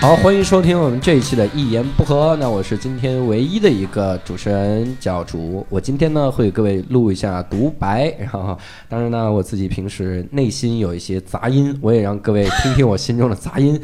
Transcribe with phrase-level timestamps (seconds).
[0.00, 2.32] 好，欢迎收听我们这一期的《一言不合》。
[2.36, 5.64] 那我是今天唯一的一个主持人教主。
[5.68, 8.56] 我今天呢会给各位录一下独白，然后
[8.88, 13.78] 当然呢我自己平时内心有一些杂音，我也让各位听听我心中的杂音。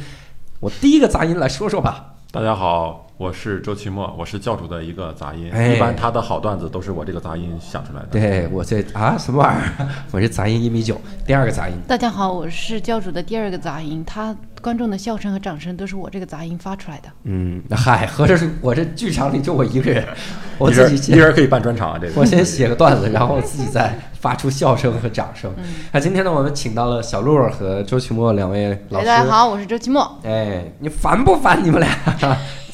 [0.58, 2.14] 我第一个杂音来说说吧。
[2.30, 5.50] 大家好，我是周奇墨，我是教主的一个杂音。
[5.50, 8.08] 哎一般他的好段子都是我这个杂音想出来的。
[8.10, 9.88] 对我这啊什么玩意儿？
[10.12, 11.74] 我这杂音一米九，第二个杂音。
[11.88, 17.08] 大家好，我是教主的第二个杂音，他观众的笑声和掌声都是我这个杂音发出来的。
[17.24, 20.06] 嗯，那嗨，合着是我这剧场里就我一个人，
[20.58, 22.20] 我自己一人可以办专场啊，这个。
[22.20, 25.50] 我先写个段子，然后自己再发出笑声和掌声。
[25.56, 29.06] 嗯那今天呢，我们请到了小鹿儿和周奇墨两位老哎，师。
[29.08, 30.20] 大家好，我是周奇墨。
[30.22, 31.64] 哎，你烦不烦？
[31.64, 31.88] 你们俩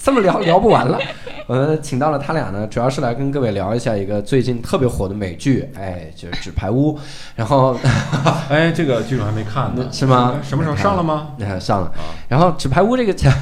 [0.02, 0.98] 这么聊聊不完了。
[1.46, 6.98] 我们请到了他俩呢，主要是来跟各位聊一下一个最近特别火的美剧，哎，就是《纸牌屋》。
[7.36, 7.76] 然后
[8.50, 11.28] 哎，这个剧我还没看呢，是吗什么时候上了吗？
[11.38, 13.32] 呃上了啊，然后《纸牌屋》这个奖，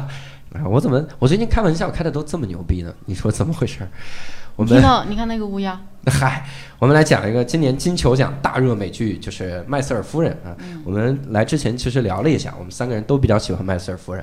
[0.70, 2.92] 我怎么我最近开玩笑开的都这么牛逼呢？
[3.06, 3.88] 你说怎么回事儿？
[4.54, 5.80] 我们听到你看那个乌鸦，
[6.12, 6.44] 嗨，
[6.78, 10.54] 我们来讲一个今年金球奖大热美剧，就是《麦瑟尔夫人》啊。
[10.84, 14.22] 我们来之前其实聊了一下，我们三个人都比较喜欢麦瑟尔夫人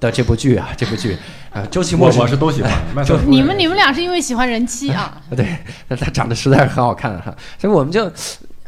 [0.00, 1.16] 的这部剧啊，这部剧
[1.52, 2.72] 啊，周奇墨我我是都喜欢。
[2.94, 5.22] 麦瑟尔夫人你们你们俩是因为喜欢人妻啊？
[5.36, 8.10] 对，那他长得实在是很好看哈，所以我们就。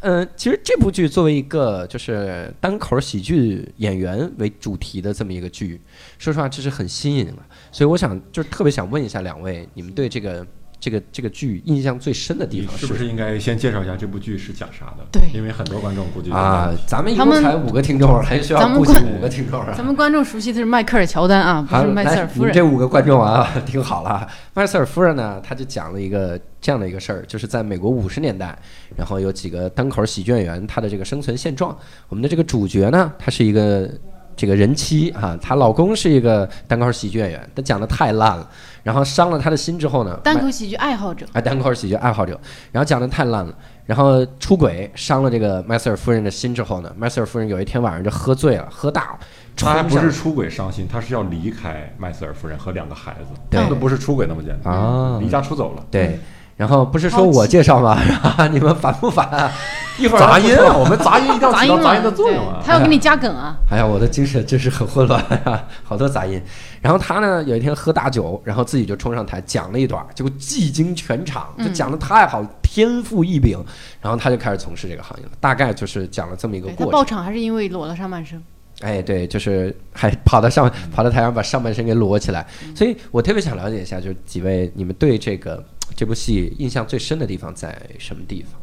[0.03, 5.81] 呃，其实这部剧作为一个就是单口喜剧演员为主题的这么一个剧，
[6.19, 10.45] 说实话这是很新颖的，所以我想就是特别想问一下两位，你们对这个
[10.83, 15.07] 这个这个剧印象最深的地方你是不是应该先介绍一下这部剧是讲啥的？
[15.13, 16.73] 对因为很多观众估计都啊？
[16.89, 19.73] 咱们一他们共才五个听众，还需要顾及咱们观五个听众啊？
[19.77, 22.73] 咱们观众熟悉的是迈克尔乔丹啊，不，是迈瑟尔夫人你这。
[22.73, 28.59] 五个观众啊， 听好了，迈瑟尔夫人呢，他就讲了一个这样的一个事儿，就是在美国五十年代，
[28.97, 31.77] 然后有几个单口喜剧演员他的这个生存现状。
[32.09, 33.89] 我们的这个主角呢，他是一个
[34.37, 38.49] 这个人妻啊，她老公是一个单口喜剧演员，但讲的太烂了，
[38.83, 42.39] 然后伤了她的心之后呢，单口喜剧爱好者，啊，单口喜剧爱好者，
[42.71, 43.55] 然后讲的太烂了，
[43.87, 49.19] 然后出轨伤了这个麦瑟尔夫人的心之后呢，麦瑟尔夫人有一天晚上就喝醉了，喝大了，
[49.57, 53.61] 他还不是出轨伤心，他是要离开麦瑟尔夫人和两个孩子，对。
[53.63, 55.19] 他都不是出轨那么简单啊。
[55.21, 55.85] 离家出走了。
[55.91, 56.19] 对，
[56.63, 57.99] 然后不是说我介绍吗？
[58.53, 59.51] 你们烦不烦啊？
[59.99, 62.63] 一会儿杂音啊，我们杂音一定要起到 杂音的作用啊。
[62.65, 63.57] 他要给你加梗啊。
[63.69, 66.41] 哎呀，我的精神真是很混乱啊，好多杂音。
[66.81, 73.59] 然后他呢，有一天喝大酒，然后自己就冲上台讲了一段，结果技惊全场，就讲的太好，天赋异禀。
[74.01, 76.93] 然后他就开始从事这个行业了，大概就是讲了这么一个过程。
[76.93, 78.41] 爆场还是因为裸了上半身。
[78.81, 82.47] 哎，对，就是还跑到上跑到台上把上半身给裸起来。
[82.75, 85.63] 所以我特别想了解一下，就是几位你们对这个
[85.95, 88.61] 这部戏印象最深的地方在什么地方？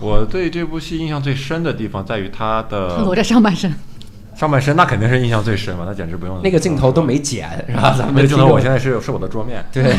[0.00, 3.72] 我对这部戏印象最深的地方在于他裸的着上半身，
[4.34, 7.94] 上半身，那肯定是印象最深嘛，那简直不用那个镜头都没剪，是吧？
[7.96, 9.84] 咱们那个镜头，我现在是是我的桌面，对，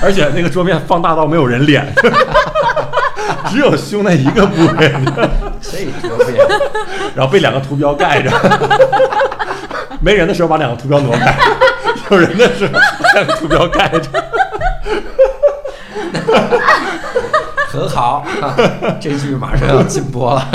[0.00, 1.92] 而且那个桌面放大到没有人脸，
[3.50, 4.92] 只有胸那一个部位，
[5.60, 6.38] 这多变。
[7.16, 8.30] 然后被两个图标盖着。
[10.00, 11.36] 没人的时候把两个图标挪开，
[12.10, 14.08] 有人的时候把图标盖着。
[17.68, 18.56] 很好，啊、
[19.00, 20.48] 这剧马上要禁播了。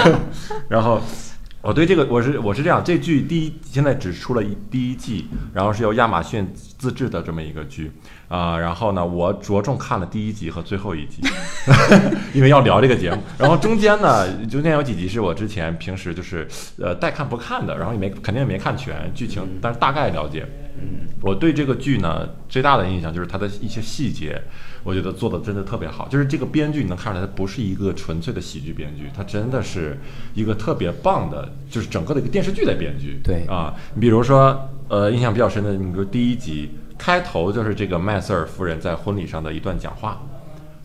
[0.68, 1.00] 然后
[1.60, 7.92] 我对这个我是我是这样，这剧第一现在只出了一第一季，然后是由亚马逊自制的这么一个剧
[8.32, 11.20] 啊、然后呢，我着重看了第一集和最后一集，
[12.32, 13.18] 因为要聊这个节目。
[13.36, 16.48] 然后中间呢，中间有几集是我之前平时就是
[16.78, 20.46] 呃带看不看的，然后也没肯定也没看全剧情，但是大概了解。
[20.80, 24.42] 嗯我对这个剧呢最大的印象就是它的一些细节，
[24.82, 26.08] 我觉得做的真的特别好。
[26.08, 29.96] 就是这个编剧你能看出来，它不是一个纯粹的喜剧编剧，它真的是
[30.32, 33.20] 一个特别棒的，就是整个的一个电视剧的编剧。
[33.22, 36.70] 对啊，你比如说呃，印象比较深的，你比如第一集
[37.02, 40.22] 开头就是这个麦瑟尔夫人在婚礼上的一段讲话，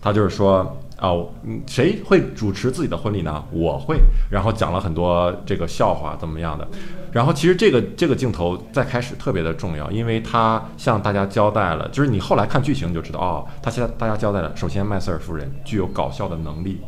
[0.01, 0.75] 她就是说。
[0.99, 1.29] 哦，
[1.67, 3.43] 谁会主持自己的婚礼呢？
[3.51, 3.99] 我会，
[4.31, 6.67] 然后讲了很多这个笑话怎么样的，
[7.11, 16.81] 然后其实这个这个镜头在开始特别的重要，因为它向大家交代了，就是你后来看剧情就知道，哦，他现在大家交代了，首先麦瑟尔夫人具有搞笑的能力，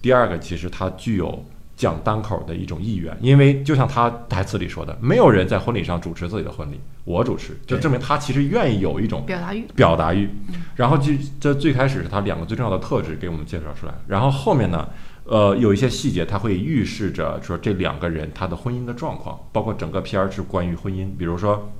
[0.00, 1.44] 第二个其实她具有
[1.80, 9.64] 讲单口的一种意愿，因为就像他台词里说的，没有人在婚礼上主持自己的婚礼，我主持，就证明他其实愿意有一种表达欲。
[9.74, 10.28] 表达欲。
[10.76, 14.86] 然后就这最开始是他两个最重要的特质给我们介绍出来，然后后面呢，
[15.24, 21.72] 呃，有一些细节他会预示着说这两个人他的婚姻的状况，包括整个片儿是关于婚姻，比如说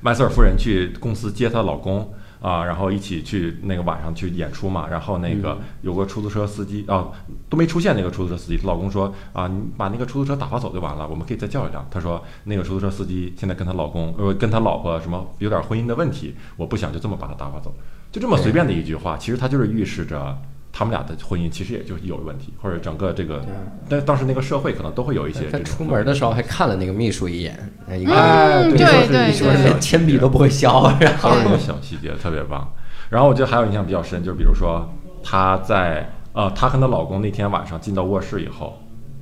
[0.00, 2.08] 麦瑟尔夫人去公司接她老公。
[2.40, 7.08] 啊，然后一起去那个晚上去演出嘛，然后那个有个出租车司机啊
[7.48, 11.86] 都没出现，那个出租车司机，她老公说啊，你把那个出租车打发走就完了，我们可以再叫一辆。
[11.90, 17.74] 她说那个出租车司机现在跟她老公呃跟她老婆什么有点婚姻的问题，我不想就这么把他打发走，
[18.12, 20.38] 就这么随便的一句话，其实他就是预示着。
[20.78, 23.44] 他们俩的婚姻其实也就是有问题，或者整个这个，
[23.88, 25.64] 但当时那个社会可能都会有一些这他。
[25.64, 27.58] 出门的时候还看了那个秘书一眼，
[27.88, 30.68] 哎一看嗯，对对对秘书连对，铅笔都不会削，
[31.00, 32.72] 然后小细节，特别棒。
[33.10, 34.88] 然后我觉得还有印象比较深，就是比如说
[35.20, 38.80] 她在呃，她和她老公那天晚上进到卧室以后，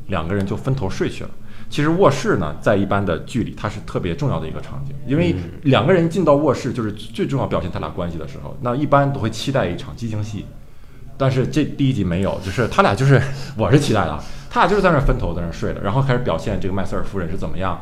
[0.09, 1.31] 两个人就分头睡去了。
[1.71, 10.45] 其实卧室呢，在一般的剧里，它是特别重要的一个场景，因为两个人进到卧室就是最重要表现他俩关系的时候，那一般都会期待一场激情戏。
[11.19, 13.21] 但是这第一集没有，就是他俩就是
[13.57, 17.81] 我是期待的啊，他俩就是在那儿分头在那儿睡了，然后开始表现这个麦瑟尔夫人是怎么样，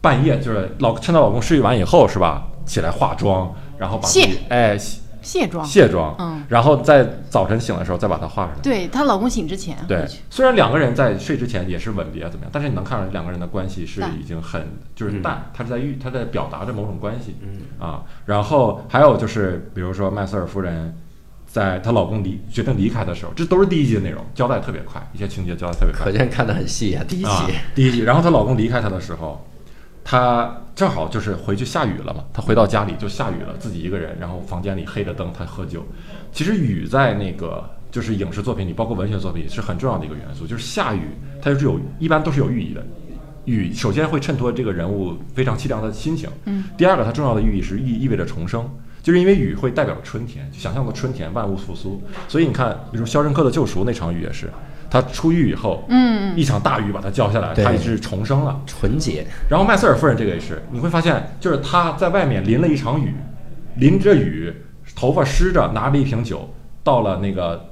[0.00, 5.64] 半夜就是老趁她老公睡完以后是吧，起来化妆，然后把自己卸哎卸卸妆。
[5.64, 8.60] 卸妆，嗯，然后在早晨醒的时候再把它画出来。
[8.62, 20.96] 对她老公醒之前对，虽然两个人在睡之前也是吻别怎么样，但是你能看出来两个人的关系是已经很就是淡，他是在预他在表达着某种关系，嗯啊，然后还有就是比如说麦瑟尔夫人
[21.56, 27.02] 在她老公离决定离开的时候，这都是第一集的内容，交代特别快，一些情节交代特别快可，见看得很细啊。
[27.08, 29.42] 第一集，啊，第一集，然后她老公离开她的时候，
[30.04, 35.82] 她正好就是回去下雨了嘛，她回到家里就下雨了，自己一个人，然后房间里黑着灯，她喝酒。
[36.30, 41.08] 其实雨在那个就是影视作品里，包括文学作品里是很重要的一个元素，就是下雨，
[41.40, 42.86] 它就是有一般都是有寓意的。
[43.46, 48.68] 雨首先会衬托这个人物非常凄凉的心情，嗯，第二个它重要的寓意是意意味着重生，
[49.06, 54.50] 就是因为雨会代表春天，就想象的春天万物复苏，所以你看，比如《肖申克的救赎》那场雨也是，
[54.90, 56.36] 他出狱以后，嗯。
[56.36, 58.60] 一场大雨把他叫下来，他也是重生了。
[58.66, 63.14] 纯洁，然后麦瑟尔夫人这个也是，你会发现，就是他在外面淋了一场雨，
[63.76, 64.52] 淋着雨，
[64.96, 67.64] 头发湿着，拿着一瓶酒到了那个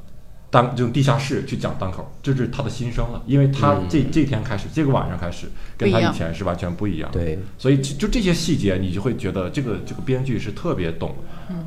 [0.54, 7.10] 当就地下室去讲单口，这是他的心声了，因为她嗯这、这天开始，这个晚上开始，跟她不一样以前是完全不一样。
[7.10, 11.16] 对，所以就就这些细节，你就会觉得这个这个编剧是特别懂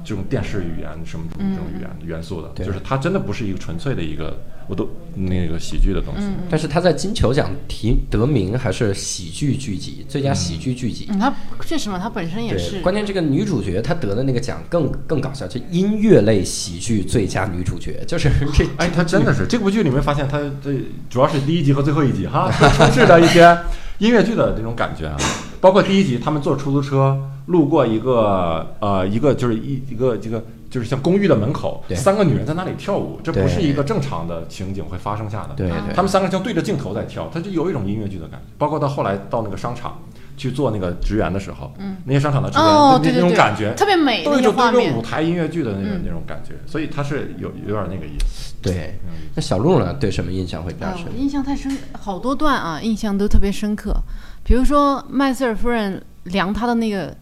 [0.06, 4.39] 这种电视语言什么这种语言元素的，对就是他真的不是一个纯粹的一个
[4.69, 6.25] 我都那个喜剧的东西。
[6.50, 11.07] 但是他在金球奖提得名还是喜剧剧集最佳喜剧剧集。
[11.10, 11.34] 嗯，她
[11.66, 12.80] 确实嘛，他本身也，是。
[12.80, 20.71] 关键这个女主角她得的那个奖更更搞笑，就音乐类喜剧最佳女主角，就是 这哎，他真的是这部剧里面发现他这
[21.09, 23.57] 主要是第一集和最后一集哈， 充斥着一些
[23.97, 25.18] 音乐剧的这种感觉啊。
[25.59, 35.50] 包括第一集他们坐出租车路过一个呃一个就是一一个这个就是像公寓的门口，三个女人在那里跳舞，这不是一个正常的情景会发生下的。
[35.56, 38.45] 对对他们三个人就对着镜头在跳，他就有一种音乐剧的感觉。
[38.57, 39.97] 包括到后来到那个商场
[40.35, 45.01] 去做那个职员的时候，嗯，那些商场的职员哦，那那种感觉，特别美那都有一种舞。
[45.01, 48.53] 台音乐剧的那种嗯那种感觉，所以他是有有点那个意思。
[48.73, 48.99] 对。
[49.35, 49.93] 那小鹿呢？
[49.93, 51.17] 对什么印象会比较啊，深我？
[51.17, 53.95] 印象太深，好多段啊，印象都特别深刻。
[54.43, 57.15] 比如说麦瑟尔夫人量她的那个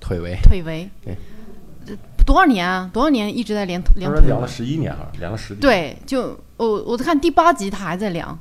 [0.00, 1.16] 腿围，腿围，对
[2.26, 2.90] 多少年啊？
[2.92, 4.46] 多少年一直在量量腿围量了？
[4.46, 5.60] 十一年，好像量了十年。
[5.60, 8.38] 对，就我我在看第八集，她还在量，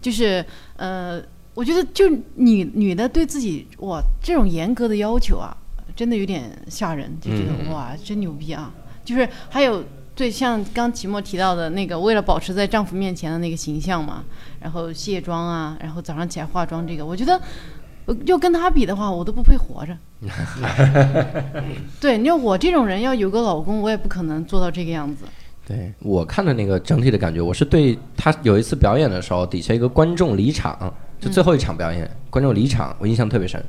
[0.00, 0.44] 就是
[0.76, 1.22] 呃，
[1.54, 5.56] 我觉得就女女的对自己哇这种严格的要求啊，
[5.96, 8.70] 真的有点吓人，就觉得、嗯哇真牛逼啊！
[9.04, 9.82] 就是还有
[10.18, 14.24] 对像刚齐墨提到的那个，为了保持在丈夫面前的那个形象嘛，
[14.60, 17.40] 然后卸妆啊，然后早上起来化妆，这个我觉得。
[18.06, 19.94] 呃要跟他比的话，我都不配活着。
[22.00, 25.26] 对，你要我这种人要有个老公，我也不可能做到这个样子。
[25.66, 33.62] 对我看的那个整体的感觉，我是对他有一次表演的时候，底下一个观众离场，就最后一场表演，观众离场，我印象特别深。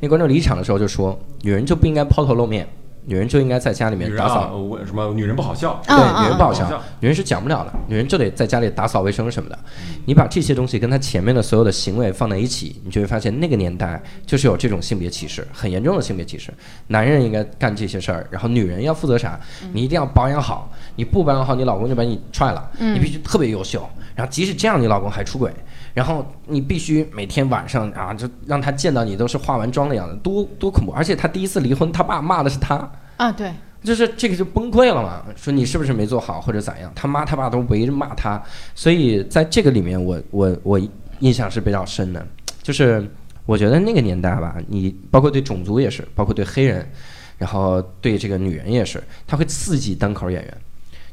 [0.00, 2.66] 那观众离场的时候就说，女人就不应该抛头露面，
[3.04, 4.52] 女人就应该在家里面打扫
[4.86, 9.58] 什么女人不好笑，嗯对，女人不好笑不好笑，女人是讲不了的，女人就得在家里打扫卫生什么的。
[10.04, 16.52] 你把这些东西跟她前面的所有的行为放在一起，你就会发现那个年代就是有这种性别歧视，很严重的性别歧视。
[16.86, 19.38] 男人应该干这些事儿，然后女人要负责啥？
[19.72, 22.70] 你一定要保养好，你不保养好，你老公就把你踹了。
[22.78, 25.52] 你必须特别优秀，然后即使这样，你老公还出轨。
[25.94, 30.92] 然后你必须每天晚上啊，就让他见到你都是化完妆的样子，多多恐怖！
[30.92, 33.52] 而且他第一次离婚，他爸骂的是他，啊，对，
[33.84, 36.90] 就是这个就崩溃了嘛，说你是不是没做好或者咋样？
[36.94, 38.42] 他妈他爸都围着骂他，
[38.74, 40.80] 所以在这个里面我，我我
[41.20, 42.26] 印象是比较深的，
[42.62, 43.06] 就是
[43.44, 46.88] 我觉得那个年代吧，你包括对种族也是，包括对黑人，
[47.36, 50.58] 然后对这个女人也是，他会刺激单口演员，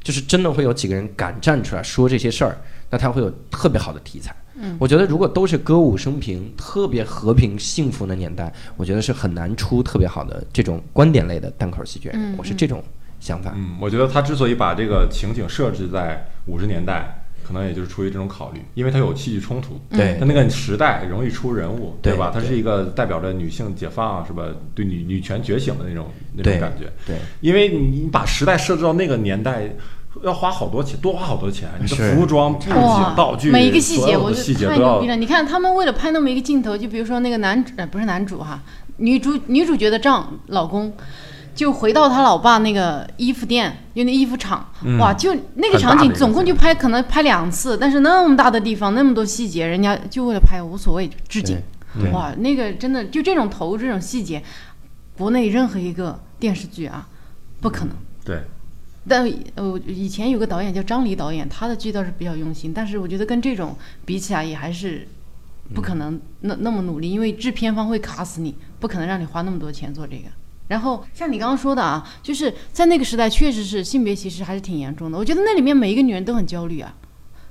[0.02, 2.58] 就是真的会有几个人敢站出来说这些事儿，
[2.90, 4.34] 那他会有特别好的题材。
[4.62, 12.10] 嗯我觉得如果都是歌舞升平、特别和平幸福的年代，我觉得是很难出特别好的这种观点类的单口喜剧。
[12.14, 12.84] 嗯我是这种
[13.20, 13.54] 想法。
[13.56, 19.80] 嗯，我觉得他之所以把这个情景设置在五十年代，可能也就是出于这种考虑，因为它有戏剧冲突。
[19.90, 22.32] 对它那个时代容易出人物，对吧？
[22.34, 24.46] 它是一个代表着女性解放，是吧？
[24.76, 26.92] 对女女权觉醒的那种那种感觉。
[27.06, 29.70] 对，因为你把时代设置到那个年代，
[30.24, 31.70] 要花好多钱，多花好多钱。
[31.82, 35.16] 你的服装、布景、哇，道具，每一个细节，我觉得细节都要太牛逼了。
[35.16, 38.62] 你看他们为了拍那么一个镜头，就比如说那个男主，呃，不是男主哈，
[38.98, 40.94] 女主女主角的丈老公。
[41.56, 51.58] 就回到他老爸那个衣服店，就那衣服厂，嗯哇，就那个场景总共就拍可能拍两次，但是那么大的地方，那么多细节，人家就为了拍无所谓置景，
[52.14, 54.42] 哇，那个真的就这种投入这种细节，
[55.18, 57.06] 国内任何一个电视剧啊，
[57.60, 57.94] 不可能。
[58.24, 58.42] 对，
[59.08, 63.76] 但呃，以前有个导演叫张黎导演，他的剧倒是比较用心，但是我觉得跟这种
[64.06, 65.08] 比起来，也还是
[65.74, 70.24] 不可能那那么努力，因为制片方会卡死你，不可能让你花那么多钱做这个。
[70.68, 75.18] 然后像你刚刚说的啊，就是在那个时代，确实是性别歧视还是挺严重的。
[75.18, 76.94] 我觉得那里面每一个女人都很焦虑啊，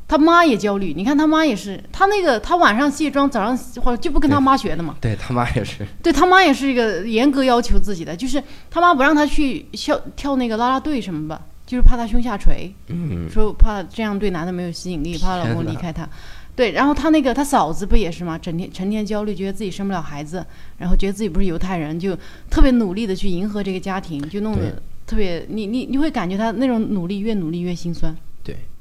[0.09, 0.95] 她妈也焦虑。
[0.97, 4.97] 你看他妈也是，他那个他晚上卸妆，早上或者就不跟他妈学的嘛。
[5.01, 16.09] 对 他妈也是，对他妈也是一个严格要求自己的，就是他妈不让他去跳跳那个啦啦队什么吧，就是怕他胸下垂，嗯，说怕这样对男的没有吸引力，怕老公离开他。
[16.57, 18.37] 对，然后他那个他嫂子不也是吗？
[18.37, 20.45] 整天成天焦虑，觉得自己生不了孩子，
[20.79, 22.17] 然后觉得自己不是犹太人，就
[22.51, 28.17] 特别努力的去迎合这个家庭，就弄得特别，你你你会感觉他那种努力越努力越心酸。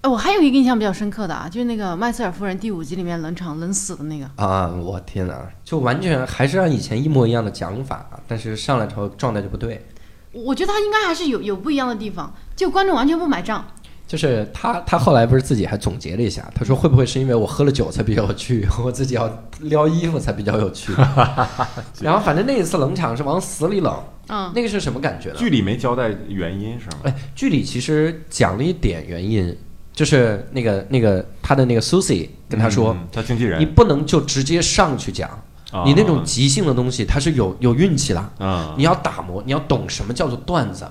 [0.02, 4.30] 对哎，我还有一个印象比较深刻的啊，就是那个麦瑟尔夫人第五集里面冷场冷死的那个。
[4.36, 9.86] 啊，我天哪，就完全还是按以前一模一样的讲法，但是上来之后状态就不对。
[10.34, 13.66] 我觉得他应该还是有有不一样的地方，就观众完全不买账。
[14.06, 20.94] 就是他，他后来不是自己还总结了一下，他说会不会是因为我喝了酒才比较有趣， 我自己要撩衣服才比较有趣。
[22.00, 25.36] 然后反正那一次冷场是往死里冷，嗯，那个是什么感觉呢？
[25.36, 27.00] 剧里没交代原因是吗？
[27.04, 29.58] 哎，剧里其实讲了一点原因，
[29.98, 35.28] 就是那个那个他的那个 Susie 跟他说，嗯他经纪人，你不能就直接上去讲，
[35.72, 35.84] 啊。
[35.88, 40.88] 你那种即兴的东西它是有有运气的，啊，你要打磨，你要懂什么叫做段子。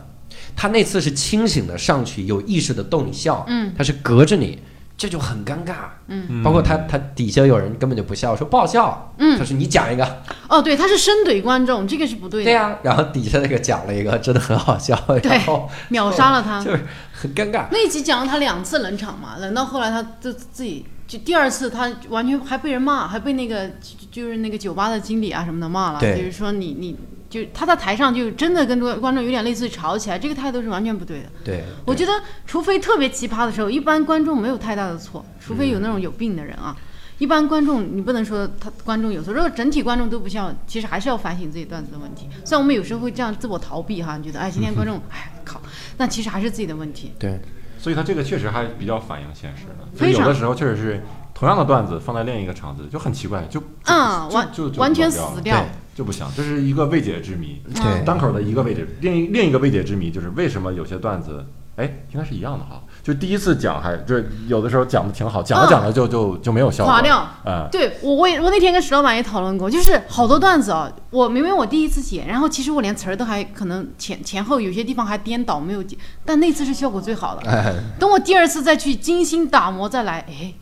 [0.57, 4.59] 他那次是清醒的上去，有意识的逗你笑，嗯，他是隔着你，
[4.97, 5.75] 这就很尴尬。
[6.09, 16.63] 嗯包括他他底下有人根本就不笑，说不好笑，嗯他说你讲一个，哦，对，他是深怼观众，这个是不对的，对呀、然后底下那个讲了一个，真的很好笑，然后秒杀了他。
[16.63, 17.65] 就是很尴尬。
[17.71, 26.97] 那一集讲了他两次冷场嘛，冷到后来他就自己就第二次他完全还被人骂，还被那个就就是那个酒吧的经理啊什么的骂了，对就是说你你
[27.31, 31.27] 就他在台上就真的跟观众有点类似吵起来，这个态度是完全不对的。
[31.45, 32.13] 对，我觉得，
[32.47, 36.77] 除非特别奇葩的时候，一般观众没有太大的错，除非有那种有病的人啊。
[37.19, 42.29] 一般观众，你不能说他观众有错，如果整体观众都不笑，其实还是要反省自己段子的问题。
[42.45, 45.59] 虽然我们有时候会这样自我逃避哈，你觉得哎，今天观众哎靠，
[45.97, 47.13] 那其实还是自己的问题。
[47.19, 47.41] 对，
[47.79, 49.99] 所以他这个确实还比较反映现实的。
[49.99, 51.03] 所以有的时候确实是
[51.35, 55.65] 同样的段子放在另一个场子就很奇怪，就就嗯，完就就完全就死掉。
[55.95, 57.63] 就不行，这是一个未解之谜。
[57.75, 61.43] 对单口的一个未解，另一另一个未解之谜就是为什么有些段子，
[61.77, 62.83] 哎，应该是一样的哈。
[63.07, 67.25] 就第一次讲还就是有的时候讲的挺好，讲着讲着就就就没有效果，垮掉。
[67.45, 77.49] 嗯，对我，我也我那天跟石老板也讨论过，就是好多段子啊，我明明我第一次写，然后其实我连词儿都还可能前前后有些地方还颠倒没有记，但那次是效果最好的。
[77.49, 80.53] 哎，等我第二次再去精心打磨再来，哎，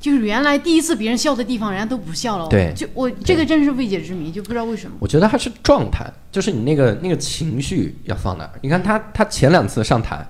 [0.00, 2.48] 就是原来第一次别人笑的地方，人家都不笑了。
[2.48, 4.96] 对就我这个真是未解之谜，就不知道为什么。
[4.98, 8.50] 我觉得还是状态，就是你那个那个情绪要放哪儿。
[8.62, 10.28] 你看他他前两次上台，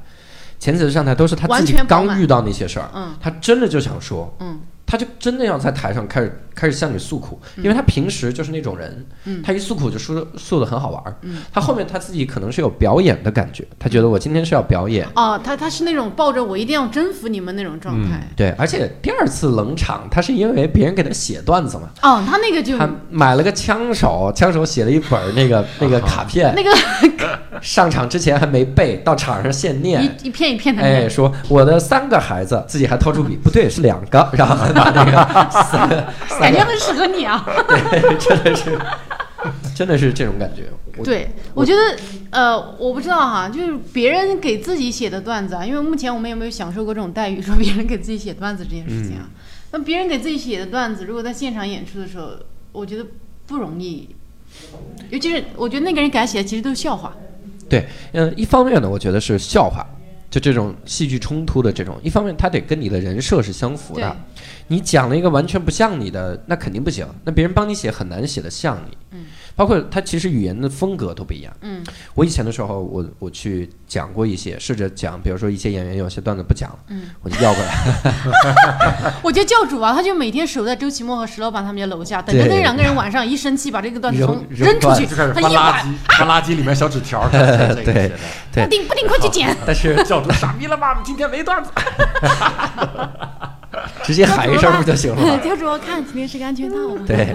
[0.62, 3.12] 前几次上台都是他自己刚遇到那些事儿，嗯。
[3.20, 9.42] 他真的就想说，嗯，他就真的要在台上开始开始向你诉苦，因为他平时就是那种人，嗯。
[9.42, 11.38] 他一诉苦就说诉的很好玩儿，嗯。
[11.52, 18.28] 他后面他自己可能是有表演的感觉，他觉得我今天是要表演，哦，他他是那种抱着我一定要征服你们那种状态。
[18.36, 26.70] 对，而且第二次冷场，他是因为别人给他写段子嘛，哦，他那个就他买了个枪手，枪手写了一本儿那个 那个卡片，那个
[27.62, 30.04] 上场之前还没背，到场上现念。
[30.04, 35.12] 一一片一片的哎，说我的三个孩子，自己还掏出笔，不对，是两个，然后还 把那个
[36.40, 37.44] 感觉很适合你啊！
[37.68, 38.78] 对，真的是，
[39.74, 40.64] 真的是这种感觉。
[41.02, 41.96] 对，我觉得，
[42.30, 49.28] 呃，我不知道哈，就是别人给自己写的段子啊，因为目前我们有没有享受过这种待遇，说别人给自己写段子这件事情啊？
[49.70, 52.32] 那别人给自己写的段子，如果在现场演出的时候，
[52.72, 53.06] 我觉得
[53.46, 54.14] 不容易，
[55.08, 57.14] 尤其是我觉得那个人给他写的其实都是笑话，
[57.70, 59.86] 对，嗯，一方面呢，我觉得是笑话，
[60.30, 64.31] 就这种戏剧冲突的这种；一方面，他得跟你的人设是相符的对。
[64.72, 67.06] 你讲了一个完全不像你的，那肯定不行。
[67.24, 68.96] 那别人帮你写很难写的像你。
[69.10, 71.52] 嗯，包括他其实语言的风格都不一样。
[71.60, 79.12] 嗯，我以前的时候，我我去讲过一些，试着讲，比如说一些演员有些段子不讲了，嗯，我就要过来。
[79.22, 88.10] 我觉得教主啊，他就每天守在周奇墨和石老板他们家楼下，等着那两个人晚上一生气，把这个段子扔从扔扔出去，就开始他一把翻垃圾，翻垃圾里面小纸条 对，对
[88.50, 89.54] 对布丁布丁快去捡。
[89.66, 91.02] 但是教主傻逼了吧？
[91.04, 91.70] 今天没段子。
[94.04, 95.36] 直接喊一声不就行了吗？
[95.42, 96.76] 教主看，肯定是个安全套。
[97.06, 97.34] 对，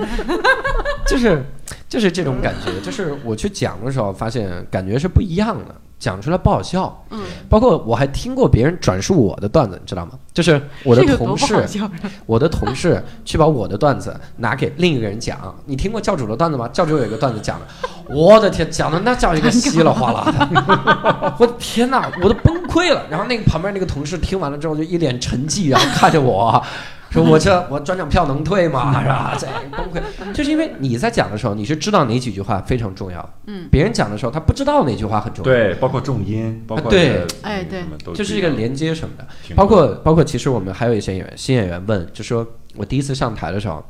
[1.08, 1.44] 就是
[1.90, 7.04] 就是这种感觉，就是我去讲的时候，发现感觉是不一样的，讲出来不好笑。
[7.10, 10.12] 嗯，包括我还听过别人转述我的段子，你知道吗？
[10.34, 11.66] 就是我的同事。
[12.26, 15.56] 我的同事去把我的段子拿给另一个人讲。
[15.66, 16.68] 你听过教主的段子吗？
[16.70, 17.66] 教主有一个段子讲的，
[18.14, 23.04] 我的天，讲的那叫一个稀里哗啦的， 我的天哪，我都崩溃了。
[23.10, 26.64] 然后那个旁边那个同事听完了之后就一脸沉寂，然后看着我。
[27.10, 28.92] 说我这 我专场票能退吗？
[29.02, 29.36] 是吧？
[29.38, 37.84] 在崩溃，就是因为你在讲的时候，你是知道哪几句话非常重要，嗯，别人讲的时候他不知道哪句话很重要，对，包括重音，包括对这个哎对
[38.14, 39.28] 就是一个连接什么的。
[39.56, 42.46] 包括包括，其实我们还有一些演员，新演员问，就说
[42.76, 43.84] 我第一次上台的时候，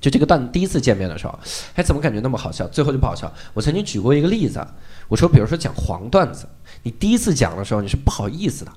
[0.00, 1.38] 就这个段第一次见面的时候，
[1.74, 2.66] 哎，怎么感觉那么好笑？
[2.68, 3.32] 最后就不好笑。
[3.52, 4.64] 我曾经举过一个例子，
[5.08, 6.46] 我说，比如说讲黄段子，
[6.82, 8.72] 你第一次讲的时候你是不好意思的，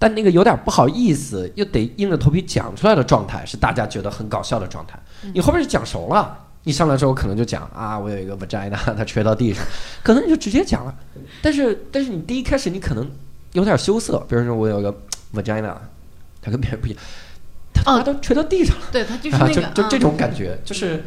[0.00, 4.98] 但那个有点不好意思，又得硬着头皮讲出来的状态，是大家觉得很搞笑的状态。
[5.34, 6.46] 你后面是讲熟了。
[6.62, 9.64] 你上来之后可能就讲啊，我有一个 vagina， 它垂到地上，
[10.02, 10.94] 可能你就直接讲了。
[11.40, 13.10] 但是但是你第一开始你可能
[13.52, 14.94] 有点羞涩，比如说我有个
[15.34, 15.74] vagina，
[16.42, 16.98] 它跟别人不一样，
[17.72, 21.02] 它都垂到地上了，对它就是啊，那个， 就就这嗯种感觉，就是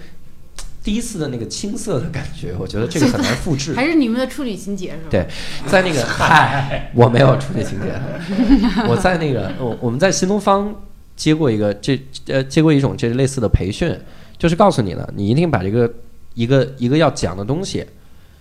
[0.84, 3.74] 第一次的那个青涩的感觉， 我觉得这个很难复制。
[3.74, 5.08] 还是你们的处女情节是吧？
[5.10, 5.26] 对，
[5.66, 7.94] 在那个嗨，我没有处女情节，
[8.90, 10.76] 我在那个我我们在新东方
[11.16, 11.98] 接过一个这
[12.28, 13.98] 呃接过一种这类似的培训，
[14.38, 15.90] 就是告诉你了，你一定把这个
[16.34, 17.86] 一个一个要讲的东西，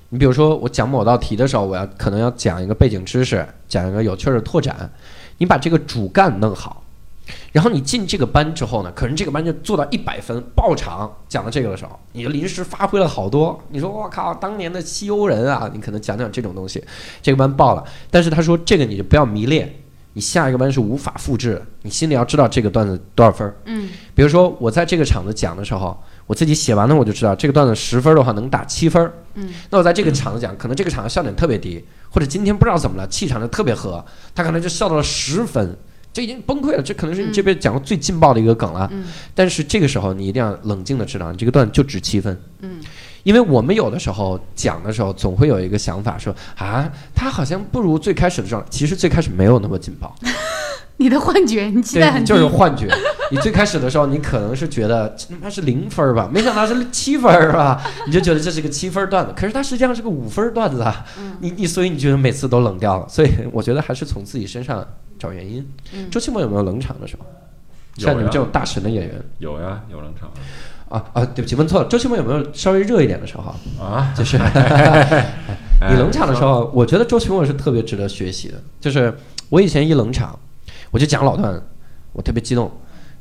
[0.08, 4.90] 你比如说我讲某道题的时候，我要可能要讲一个背景知识，讲一个有趣儿的拓展，
[5.38, 6.81] 你把这个主干弄好。
[7.52, 13.60] 然后你进这个班之后呢，可能这个班就做到一百分爆场，讲到这个的时候，你就临时发挥了好多。
[13.70, 16.82] 你说我靠，当年的西欧人啊，你可能讲讲这种东西，
[17.22, 17.84] 这个班爆了。
[18.10, 19.72] 但是他说这个你就不要迷恋，
[20.14, 23.56] 你下一个班是无法复制的，你心里要知道这个段子多少分儿。
[23.66, 29.12] 嗯，比如说我在这个场子讲的时候，我自己写完了我就知道这个段子十分的话能打七分儿。
[29.34, 34.04] 嗯，那我在这个场子讲，可能这个场子笑点特别低，或者今天不知道怎么了，气场就特别和，
[34.34, 35.78] 他可能就笑到了十分。
[36.12, 38.88] 这已经崩溃了，这可能是你这辈子讲过最劲爆的一个梗了。
[38.92, 42.38] 嗯但是这个时候你一定要冷静的知道，你这个段就值七分。
[42.60, 42.80] 嗯，
[43.22, 50.14] 因为我们有的时候讲的时候，总会有一个想法说啊，他好像不如最开始的状态，其实最开始没有那么劲爆。
[50.98, 52.86] 你的幻觉，你期待，很低，就是幻觉。
[53.30, 61.04] 你最开始的时候，你可能是觉得这他妈是零分儿吧，没想到是七分儿吧，你就觉得这是个七分儿段子，可是它实际上是个五分儿段子啊。
[61.18, 64.86] 嗯你你所以你觉得每次都冷掉了，所以我觉得还是从自己身上
[65.22, 65.64] 找原因。
[65.92, 67.24] 嗯周奇墨有没有冷场的时候？
[67.98, 70.30] 像你们这种大神的演员有呀，有冷场
[70.88, 71.88] 啊啊，对不起，问错了。
[71.88, 73.54] 周奇墨有没有稍微热一点的时候？
[73.78, 74.12] 啊。
[74.16, 74.38] 就是
[75.90, 78.54] 你冷场的时候，我觉得周奇墨是特别值得学习的。
[78.80, 79.14] 就是
[79.50, 80.38] 我以前一冷场，
[80.90, 81.60] 我就讲老段，
[82.12, 82.70] 我特别激动。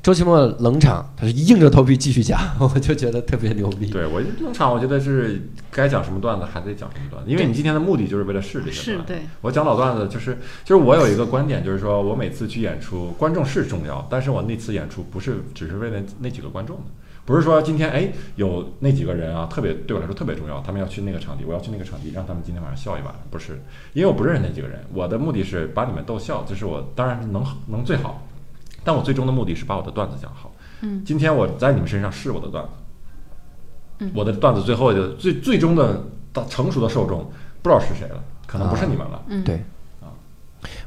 [0.04, 3.86] 周奇墨冷场，他是硬着头皮继续讲， 我就觉得特别牛逼。
[3.92, 9.14] 对我冷场，我觉得是该讲什么段子还得讲什么段子，因为你今天的目的就是为了试这些段子。
[9.14, 16.84] 是对，我讲老段子就是就是我有一个观点，就是说我每次去演出，观众是重要，但是我那次演出不是只是为了那几个观众的，
[17.24, 23.62] 不是说今天哎有那几个人啊特别对我来说特别重要，他们要去那个场地，我要去那个场地让他们今天晚上笑一晚，不是，
[23.94, 28.28] 因为我不认识那几个人，我的目的是把你们逗笑，这是我当然能能最好，
[28.84, 30.52] 但我最终的目的是把我的段子讲好。
[30.82, 32.70] 嗯，今天我在你们身上试我的段子，
[34.00, 37.24] 嗯我的段子最后就最最终的到成熟的受众
[37.62, 39.24] 不知道是谁了，可能不是你们了。
[39.28, 39.64] 嗯，对，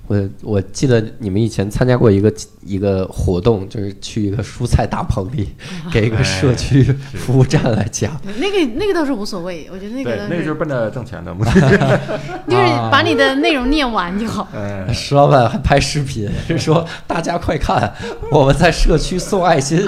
[0.06, 2.32] 我我记得你们以前参加过一个
[2.64, 5.48] 一个活动，就是去一个蔬菜大棚里，
[5.90, 6.82] 给一个社区
[7.14, 8.14] 服务站来讲。
[8.22, 11.50] 对那个那个倒是无所谓，我觉得那个，倒那个就是奔着挣钱的目的。
[12.48, 14.46] 就是把你的内容念完就好。
[14.54, 17.92] 嗯，石老板还拍视频，是说大家快看，
[18.30, 19.78] 我们在社区送爱心，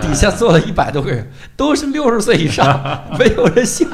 [0.00, 3.86] 底下坐了一百多个人，都是六十岁以上，没有人笑。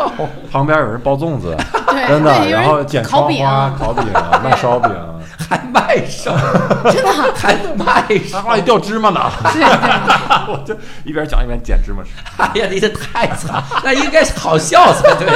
[0.51, 1.57] 旁边有人包粽子，
[1.88, 4.05] 对，真的，然后剪窗烤饼花、烤饼、
[4.45, 4.90] 卖烧饼，
[5.38, 6.30] 还卖手，
[6.92, 8.42] 真的还卖还烧？
[8.44, 9.30] 往里掉芝麻呢。
[9.52, 9.64] 对对，
[10.52, 12.11] 我就一边讲一边捡芝麻吃。
[12.37, 15.28] 哎呀，你这太惨，那应该是好笑才对。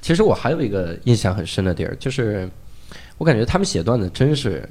[0.00, 2.48] 其实我还有一个印象很深的地儿，就是
[3.18, 4.68] 我感觉他们写段子真是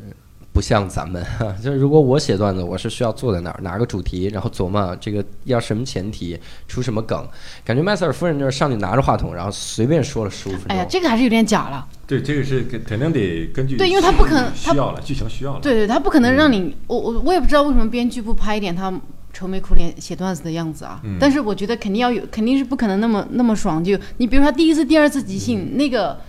[0.53, 1.25] 不像咱们，
[1.63, 7.27] 就是如果我写段子，我是需要坐在那儿拿个主题，然后琢磨这个要什么前提，出什么梗。
[7.65, 10.67] 感觉麦瑟尔夫人就是上去拿着话筒，然后随便说了十五分钟。
[10.69, 11.85] 哎呀，这个还是有点假了。
[12.05, 15.59] 对，这个是肯肯定得根据对因为他不可能他需要了，剧情需要了。
[15.59, 18.93] 对对，他不可能让你，我我我也不知道为什么编剧不拍一点他
[19.33, 21.01] 愁眉苦脸写段子的样子啊。
[21.03, 23.83] 嗯但是我觉得肯定要有，肯定是不可能那么那么爽。
[23.83, 26.19] 就你比如说他第一次、第二次即兴、那个，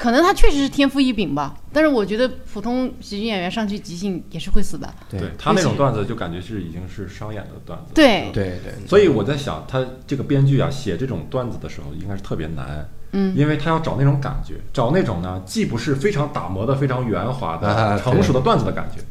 [0.00, 1.54] 可能他确实是天赋异禀吧。
[1.70, 4.88] 但是我觉得普通喜剧演员上去即兴也是会死的。
[5.10, 7.92] 对对他那种段子就感觉是已经是商演的段子。
[7.94, 12.88] 对，对对，所以我在想，他这个编剧啊写这种段子的时候，应该是特别难。
[13.12, 19.02] 嗯，因为他要找那种感觉，找那种呢，既不是非常打磨的、非常圆滑啊的、成熟的段子的感觉，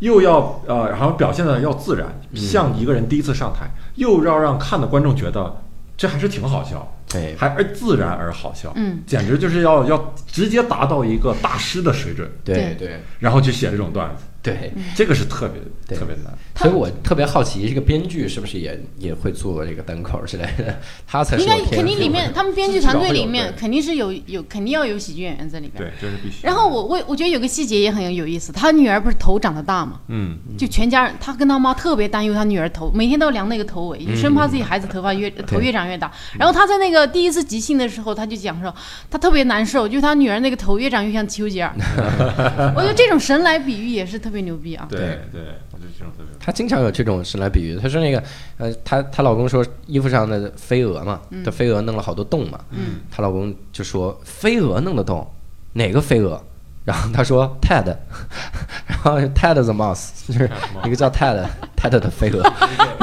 [0.00, 5.54] 又要呃，然后表现的要自然，像一个人第一次上台，又要让看的观众觉得
[5.96, 7.34] 这还是挺好笑，对。
[7.36, 12.74] 还而自然而好笑，嗯，简直就是要要直接达到一个大师的水准，对。
[12.78, 13.00] 对。
[13.18, 14.72] 然后去写这种段子，对。
[14.94, 16.32] 这个是特别特别难。
[16.56, 20.78] 所以我特别好奇，这个编剧是不是也也会做这个单口之类的？
[21.06, 25.82] 他才是应该肯定里面他们编剧团队里面肯定是有有肯定要有喜剧演员在里边。
[25.82, 26.46] 对，这是必须。
[26.46, 36.10] 然后我我我觉得有个细节也很有意思，他女儿不是头长得大嘛，嗯，就全家人，他跟他妈特别担忧他女儿头，每天都要量那个头围，就生怕自己孩子头发越头越长越大。
[36.38, 38.74] 然后他在那个第一次即兴的时候，他就讲说，
[39.10, 41.70] 他特别难受，就他女儿那个头越长越像丘吉尔。
[42.74, 44.86] 我觉得这种神来比喻也是特别牛逼啊。
[44.90, 46.26] 对对对，我觉得这种特别。
[46.38, 47.78] 他经常有这种事来比喻。
[47.80, 48.22] 他说那个，
[48.58, 55.26] 呃，她她老公说衣服上的飞蛾嘛，这飞蛾弄了好多洞嘛，嗯，她老公就说飞蛾弄的洞，
[55.72, 56.40] 哪个飞蛾？
[56.86, 57.84] 然后她说 Ted，
[58.86, 60.48] 然后 Ted the mouse 就是
[60.86, 61.44] 一个叫 Ted
[61.90, 62.42] Ted 的飞蛾，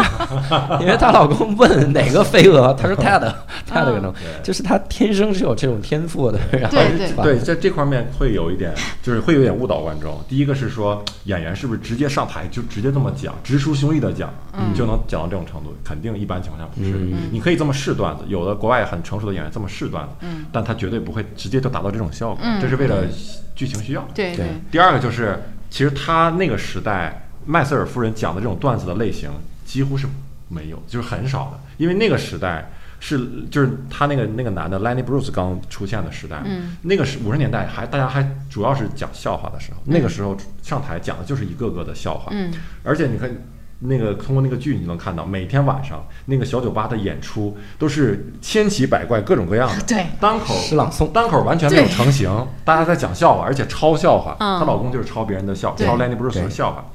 [0.82, 3.22] 因为她老公问哪个飞蛾，她说 Ted
[3.70, 10.20] Ted 可能就是她天生是有这种天赋的， 然后对对对，在这方面会有一点，就是会有点误导观众。
[10.28, 15.76] 第一个是说演员是不是直接上台就直接这么讲，直抒胸臆的讲，嗯就能讲到这种程度？
[15.84, 16.92] 肯定一般情况下不是。
[16.92, 23.04] 嗯你可以这么试段子，有的国外很成熟的演员这么试段子，嗯但他绝对不会直接就达到这种效果，嗯这是为了
[23.56, 24.06] 剧情需要。
[24.14, 29.30] 对对对，第二个就是，其实他那个时代麦瑟尔夫人讲的这种段子的类型
[29.66, 30.08] 几乎是
[30.50, 42.54] 没有，就是很少的，因为那个时代是就是他那个那个男的 Lenny Bruce 刚出现的时代，嗯那个是五十年代还大家还主要是讲笑话的时候，那个时候上台讲的就是一个个的笑话，嗯
[42.84, 43.30] 而且你看。
[43.86, 49.76] 那个通过那个剧，你能看到每天晚上那个小酒吧的演出都是千奇百怪、各种各样的。
[49.86, 54.38] 对，单口诗朗诵单口完全没有成型，大家在讲笑话，而且抄笑话。
[54.40, 56.86] 嗯她老公就是抄别人的笑，对抄 Lenny Bruce 的笑话。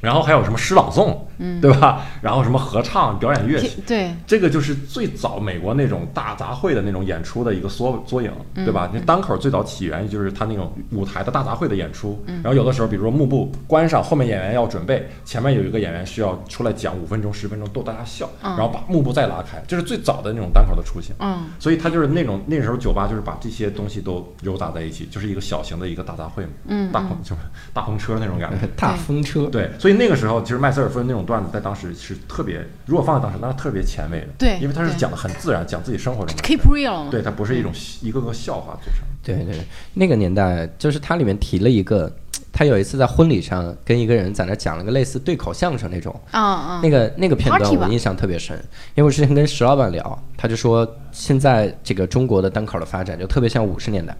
[0.00, 2.02] 然后还有什么诗朗诵，嗯对吧？
[2.20, 8.90] 然后什么合唱、表演乐器，对，这个就是最早美国那种大杂烩的那种演出的一个缩缩影，对吧？
[8.92, 21.14] 那单口最早起源就是他那种舞台的大杂烩的演出，然后有的时候，比如说幕布关上，后面演员要准备，前面有一个演员需要出来讲五分钟、十分钟逗大家笑，嗯然后把幕布再拉开，这是最早的那种单口的雏形。
[21.18, 27.40] 嗯所以他就是那种那时候酒吧就是把这些东西都糅杂在一起，就是一个小型的一个大杂烩嘛，嗯大篷就是
[27.72, 28.66] 大篷车那种感觉。
[28.76, 34.28] 大风车，对，所以那个时候其实麦瑟尔夫人那种段子在当时是特别，如果放在当时，那是特别前卫的。
[34.38, 36.42] 对因为他是讲的很自然，讲自己生活中的。
[36.42, 37.08] ，keep real。
[37.10, 39.00] 对，它不是一种一个个笑话组成。
[39.22, 39.60] 对对，
[39.94, 42.10] 那个年代就是它里面提了一个，
[42.52, 48.56] 他有一次在婚礼上跟一个人在那讲了个类似对口相声那种，啊啊，那个那个片段我印象特别深，
[48.94, 54.16] 因为我之前跟石老板聊，他就说现在这个中国的单口的发展就特别像五十年代，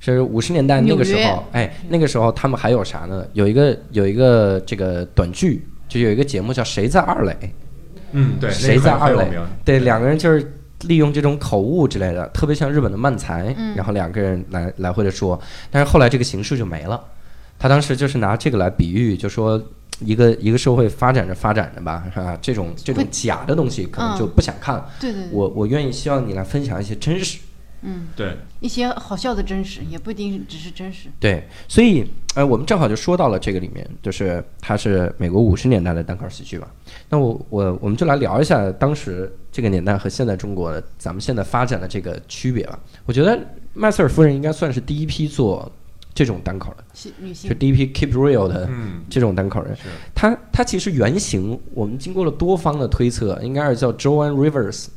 [0.00, 3.24] 是五十年代那个时候，哎，那个时候他们还有啥呢？
[3.34, 7.32] 有一个有一个这个短剧，就有一个节目叫《谁在二垒》，
[8.12, 9.30] 嗯，对，谁在二垒？
[9.62, 10.52] 对，两个人就是
[10.84, 15.38] 利用这种口误之类的，特别像日本的漫才，嗯然后两个人来来回的说，
[15.70, 16.98] 但是后来这个形式就没了。
[17.58, 19.62] 他当时就是拿这个来比喻，就说
[20.00, 22.38] 一个一个社会发展着发展着吧，是吧？
[22.40, 24.88] 这种这种假的东西可能嗯就不想看了。
[24.98, 27.38] 对对对，我我愿意希望你来分享一些真实。
[27.82, 31.08] 嗯，对，一些好笑的真实，也不一定只是真实。
[31.18, 36.70] 对，所以呃，我们正好就说到了这个里面，就是它是美国五十年代的单口喜剧吧。
[37.08, 42.78] 那我我我们就来聊一下当时这个年代和现在中国咱们现在发展的这个区别吧。
[43.06, 43.38] 我觉得
[43.72, 45.70] 麦瑟尔夫人应该算是第一批做
[46.12, 49.74] 这种单口的，是女性就，第一批 keep real 的嗯，这种单口人。
[49.76, 49.82] 是，
[50.14, 54.88] 他他其实原型我们经过了多方的推测，应该是叫 Joan Rivers，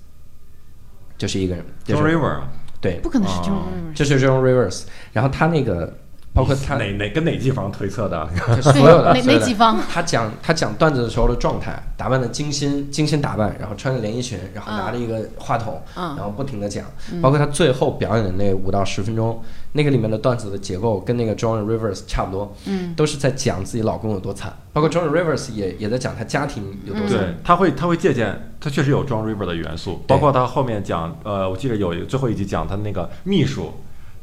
[1.18, 2.52] 就是一个人，就 John 是 River 啊，
[2.84, 3.64] 对，不可能是这种哦。
[3.96, 5.92] 这是 Joan Rivers，然后他那个
[6.34, 8.28] 包括他哪哪跟哪几方推测的？
[8.62, 9.80] 所有的哪所有的哪几方？
[9.88, 16.86] 他讲他讲段子的时候的状态，打扮的精心精心打扮，然后穿着连衣裙，然后拿着一个话筒，嗯然后不停的讲，
[17.22, 19.42] 包括他最后表演的那五到十分钟，
[19.74, 27.20] 那个里面的段子的结构跟那个 John Rivers 差不多，嗯，都是在讲自己老公有多惨，包括 John Rivers 也也在讲他家庭有多惨。
[27.20, 33.72] 对，他会他会借鉴，他确实有 John Rivers 的元素，包括他后面讲，呃，我记得有一个最后一集讲他那个秘书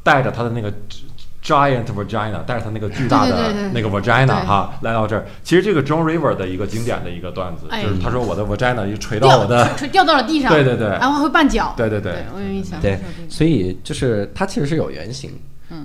[0.02, 0.72] 带着他的那个
[1.42, 5.24] giant vagina，带着他那个巨大的那个 vagina 哈，来到这儿。
[5.42, 7.82] 其实这个 John River 的一个经典的一个段子，哎。
[7.82, 10.88] 就是他说我的 vagina 就垂到我的，垂掉到了地上，对对对。
[10.88, 12.12] 然后会绊脚，对对对。
[12.12, 12.98] 对，我有印象，对
[13.28, 15.30] 所以就是它其实是有原型，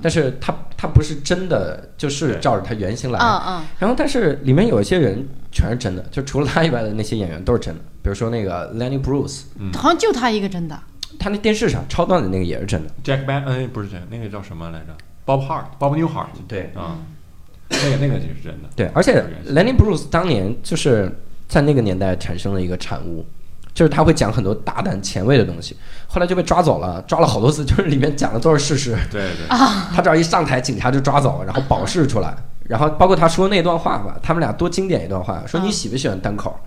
[0.02, 3.20] 但是它它不是真的就是照着它原型来。
[3.20, 7.82] 嗯嗯，然后，但是里面有一些人全是真的，就除了他以外的那些演员都是真的。
[8.02, 10.80] 比如说那个 Lenny Bruce，好像就他一个真的，
[11.18, 12.92] 他那电视上超段的那个也是真的。
[13.04, 14.88] Jack Ban，嗯，不是这那个叫什么来着
[15.26, 16.98] ？Bob Hart，Bob Newhart，对啊，
[17.70, 21.12] 那个那个就是真的，对，而且 Lenny Bruce 当年就是
[21.48, 23.26] 在那个年代产生了一个产物，
[23.74, 25.76] 就是他会讲很多大胆前卫的东西，
[26.08, 28.96] 后来就被抓走了，抓了好多次， 就是里面讲的都是事实。
[29.12, 32.36] 对对 啊，他只要一上台，警察就抓走，然后保释出来。
[32.68, 36.60] 然后包括他说那段话吧，他们俩多经典一段话，说你喜不喜欢单口？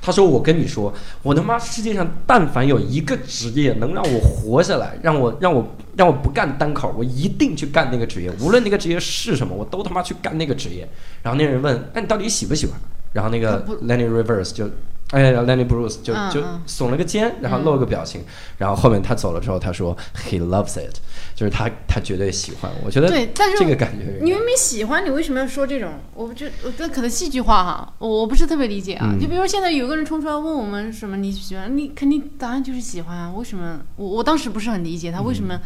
[0.00, 10.88] 他说我跟你说，我他妈世界上但凡有一个职业能让我活下来，让我让我让我不干单口，我一定去干那个职业，无论那个职业是什么，我都他妈去干那个职业。
[11.22, 12.78] 然后那人问，那你到底喜不喜欢？
[13.12, 14.70] 然后那个 Lenny Rivers 就。
[15.12, 18.24] 哎呀，Lenny Bruce 就就耸了个肩，然后露了个表情，
[18.58, 19.96] 然后后面他走了之后，他说
[20.28, 20.96] He loves it，
[21.36, 22.70] 就是他他绝对喜欢。
[22.84, 25.92] 我觉得对但是这个感觉你明明喜欢，你为什么要说这种？
[26.12, 29.08] 我觉我觉得可能戏剧化哈，我我不是特别理解啊。
[29.12, 33.32] 嗯就比如说现在有个人冲出来问我们什么你喜欢，你肯定答案就是喜欢啊。
[33.32, 33.80] 为什么？
[33.94, 35.60] 我我当时不是很理解他为什么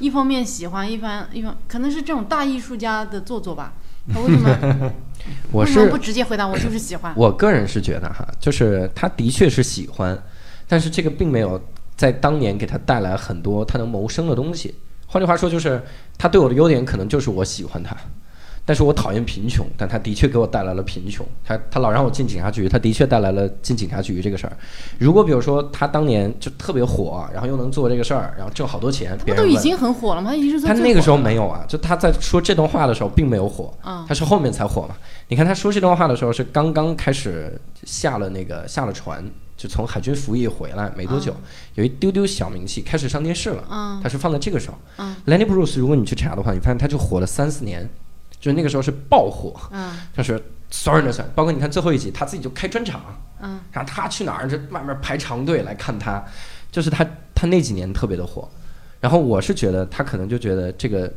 [0.00, 3.72] 一方面喜欢，一方一方可能是这种大艺术家的做作吧。
[4.12, 4.92] 他为什么
[5.52, 7.12] 我什么不直接回答我就是喜欢？
[7.16, 10.20] 我个人是觉得哈，就是他的确是喜欢，
[10.66, 11.60] 但是这个并没有
[11.96, 14.74] 在当年给他带来很多他能谋生的东西。
[15.06, 15.80] 换句话说，就是
[16.16, 17.94] 他对我的优点可能就是我喜欢他，
[18.64, 21.26] 但是我讨厌贫穷，但他的确给我带来了贫穷。
[21.44, 24.56] 他他老让我进警察局，他的确带来了进警察局这个事儿。
[24.98, 30.30] 如果比如说他当年就特别火，然后又能做这个事儿，然后挣好多钱，别人问他都已经很火了吗？
[30.30, 31.42] 他已经是他那个时候没有。
[31.46, 34.96] 啊，就他在说这段话的时候并没有火，嗯他是后面才火嘛。
[35.28, 39.22] 你看他说这段话的时候是刚刚开始下了那个下了船，
[39.56, 41.34] 就从海军服役回来没多久，
[41.74, 43.64] 有一丢丢小名气，开始上电视了。
[43.68, 44.78] 嗯他是放在这个时候。
[44.98, 47.88] 嗯 Lenny Bruce，如果你去查的话，你发现他就火了三四年，
[48.42, 53.00] 就是那个时候是爆火，嗯就是所有人都喜欢，包括你看最后一集，他自己就开专场，
[53.40, 56.20] 嗯然后他去哪儿就外面排长队来看他，
[56.72, 58.48] 就是他他那几年特别的火，
[58.98, 61.08] 然后我是觉得他可能就觉得这个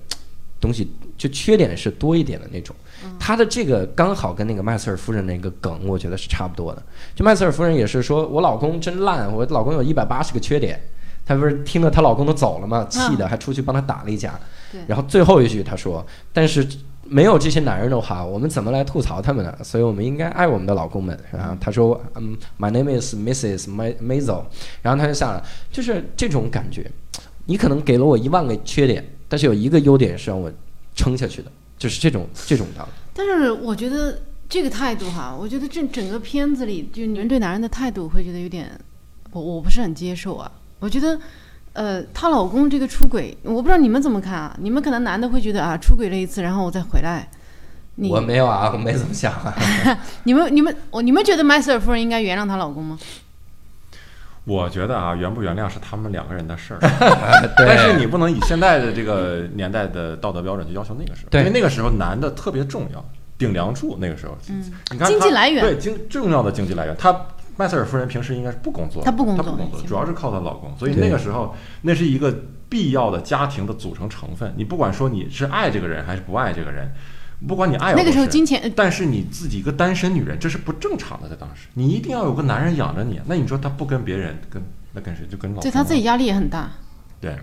[0.62, 2.76] 东西就缺点是多一点的那种，
[3.20, 6.84] 他的这个刚好跟那个麦瑟尔夫人那个梗，我觉得是差不多的。
[7.16, 10.80] 就麦瑟尔夫人也是说我老公真烂，我老公有一百八十个缺点。
[11.28, 12.86] 她不是听了她老公都走了吗？
[12.88, 14.40] 气的还出去帮他打了一架。
[14.72, 16.64] 对然后最后一句她说：“但是
[17.08, 19.56] 没有这些男人的话，我们怎么来吐槽他们呢？
[19.64, 23.68] 所以我们应该爱我们的老公们。”然后他说：“嗯，My name is Mrs.
[23.68, 24.44] Ma- Maisel。”
[24.82, 26.90] 然后他就下来，就是这种感觉。
[27.46, 30.52] 你可能给了我一万个缺点，但是有一个优点是让我
[30.96, 32.90] 撑下去的，就是这种这种道理。
[33.14, 38.72] 但是我觉得这个态度哈，我觉得这整个片子里，就女人对男人的态度，会觉得有点，
[39.32, 40.52] 我我不是很接受啊。
[40.80, 41.20] 我觉得，
[41.76, 44.56] 呃，她老公这个出轨，我不知道你们怎么看啊？
[44.60, 47.30] 你们可能男的会觉得啊，出轨了一次，然后我再回来。
[47.98, 49.54] 你我没有啊，我没怎么想啊。
[50.24, 52.98] 你们你们我你们觉得麦瑟尔夫人应该原谅她老公吗？
[54.46, 56.80] 我觉得啊，原不原谅是他们两个人的事儿，
[57.58, 63.04] 但是你不能以现在的这个年代的道德标准去要求那个时候，因为那个时候男的特别重要，
[63.40, 63.98] 顶梁柱。
[64.00, 66.96] 那个时候，嗯你看他经济来源对经重要的经济来源。
[66.96, 67.12] 她
[67.58, 70.76] 麦瑟尔夫人平时应该是不工作的，她不工作她不工作，主要是靠她老公。
[70.78, 72.34] 所以那个时候，那是一个
[72.68, 74.54] 必要的家庭的组成成分。
[74.58, 76.92] 你不管说你是爱这个人还是不爱这个人，
[77.48, 83.20] 不管你爱有那个时候金钱，但是你自己一个单身女人，这是不正常的，在当时，你一定要有个男人养着你。
[83.26, 84.62] 那你说她不跟别人，跟
[84.94, 85.26] 那跟谁？
[85.30, 86.72] 就跟老公啊对她自己压力也很大。
[87.22, 87.38] 对，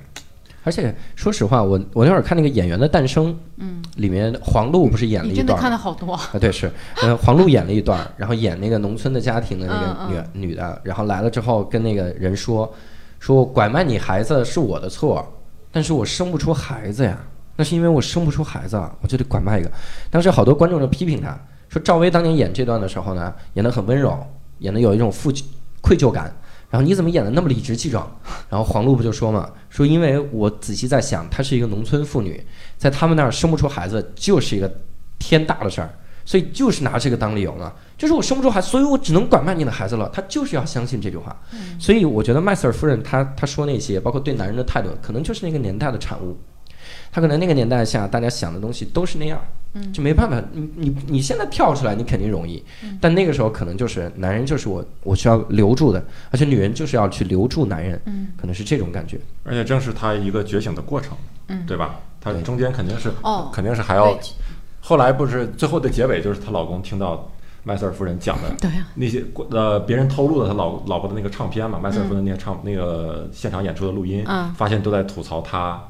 [0.64, 5.62] 而且说实话，我我那会儿看那个《演员的诞生》，嗯，里面黄璐不是演了你真的一段吗？
[5.62, 6.30] 看了好多啊。
[6.32, 6.70] 啊，对，是，
[7.02, 12.72] 呃，黄璐演了一段儿，然后演那个农村的家庭的那个女、嗯女的，然后来了之后跟那个人说，
[13.18, 15.26] 说我拐卖你孩子是我的错，
[15.72, 17.18] 但是我生不出孩子呀，
[17.56, 19.70] 那是因为我生不出孩子，啊，我就得拐卖一个。
[20.10, 21.36] 当时好多观众就批评他，
[21.68, 24.16] 说赵薇当年演这段的时候呢，演得很温柔，
[24.60, 25.32] 演得有一种负
[25.80, 26.32] 愧疚感。
[26.72, 28.10] 然后你怎么演的那么理直气壮？
[28.48, 32.42] 然后黄璐不就说嘛，说因为我仔细在想，她是一个农村妇女，
[32.78, 34.74] 在他们那儿生不出孩子就是一个
[35.18, 35.90] 天大的事儿，
[36.24, 40.08] 所以就是拿这个当理由呢，就是我生不出孩子，所以我只能拐卖你的孩子了。
[40.14, 41.38] 她就是要相信这句话，
[41.78, 46.34] 所以我觉得麦瑟尔夫人她她说那些，包括对男人的态度，可能就是那个年代的产物。
[47.12, 49.38] 她可能那个年代下大家想的东西都是那样，
[49.92, 50.42] 就没办法。
[50.52, 52.64] 你你你现在跳出来，你肯定容易，
[53.00, 58.00] 但那个时候可能就是男人就是我我需要留住的，而且女人就是要去留住男人，
[58.36, 59.20] 可能是这种感觉。
[59.44, 61.14] 而且正是他一个觉醒的过程，
[61.48, 61.66] 嗯。
[61.66, 62.00] 对吧？
[62.18, 63.50] 他中间肯定是，哦。
[63.52, 64.18] 肯定是还要，
[64.80, 67.30] 后来不是最后的结尾就是她老公听到
[67.62, 74.52] 麦瑟尔夫人讲的 对啊，那些呃别人透露了他老老婆的那个唱片嘛，麦瑟尔夫人那些唱、那个现场演出的录音，嗯。
[74.54, 75.80] 发现都在吐槽他，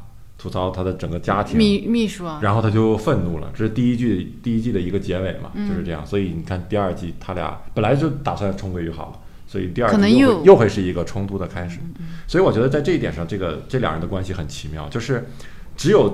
[0.42, 6.04] 吐槽他的整个家庭，秘秘书啊，然后他就愤怒了，这是第一季第一季的一个结尾嘛，嗯就是这样。
[6.04, 11.78] 所以你看第二季他俩本来就打算重归于好了，所以第二季又又嗯会又会是一个冲突的开始。
[12.26, 15.28] 所以我觉得在这一点上，这个这两人的关系很奇妙，就是
[15.76, 16.12] 只有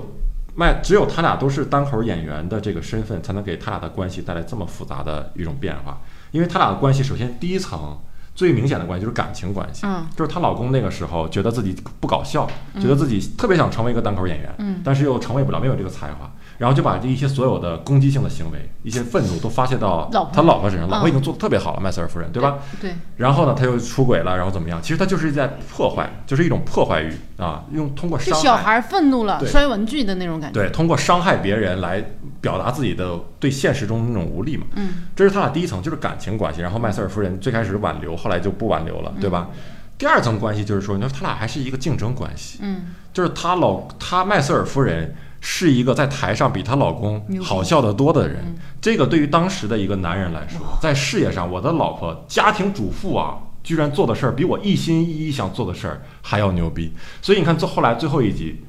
[0.55, 5.99] 麦只有他俩都是单口演员的这个身份，才能给他俩的关系带来这么复杂的一种变化。
[6.29, 7.97] 因为他俩的关系，首先第一层
[8.39, 10.07] 最明显的关系就是感情关系，嗯。
[10.15, 12.49] 就是她老公那个时候觉得自己不搞笑，
[12.79, 14.79] 觉得自己特别想成为一个单口演员，嗯。
[14.81, 20.87] 但是又成为不了，没有这个才华，然后就把这一些所有的攻击性的行为、一些愤怒都发泄到他老婆身上。
[20.87, 22.59] 嗯老婆已经做的特别好了，麦瑟尔夫人，对吧？
[22.81, 24.79] 对，然后呢，他又出轨了，然后怎么样？
[24.81, 30.59] 其实他就是在破坏，就是一种破坏欲啊，用通过就伤害，小孩愤怒了，摔文具的那种感觉。
[30.59, 32.03] 对，通过伤害别人来
[32.41, 34.65] 表达自己的对现实中的那种无力嘛。
[34.75, 36.59] 嗯，这是他俩第一层，就是感情关系。
[36.61, 39.49] 然后麦瑟尔夫人最开始挽留，后来就不挽留了，对吧？
[39.97, 48.55] 第二层关系就是说，你说他俩还是一个竞争关系，嗯，就是他老他麦瑟尔夫人是一个在台上比她老公好笑得多的人嗯。
[48.81, 56.93] 这个对于当时的一个男人来说，在事业上，我的老婆家庭主妇啊，居然做的事儿比我一心一意想做的事儿还要牛逼。
[57.21, 58.63] 所以你看，最后来最后一集，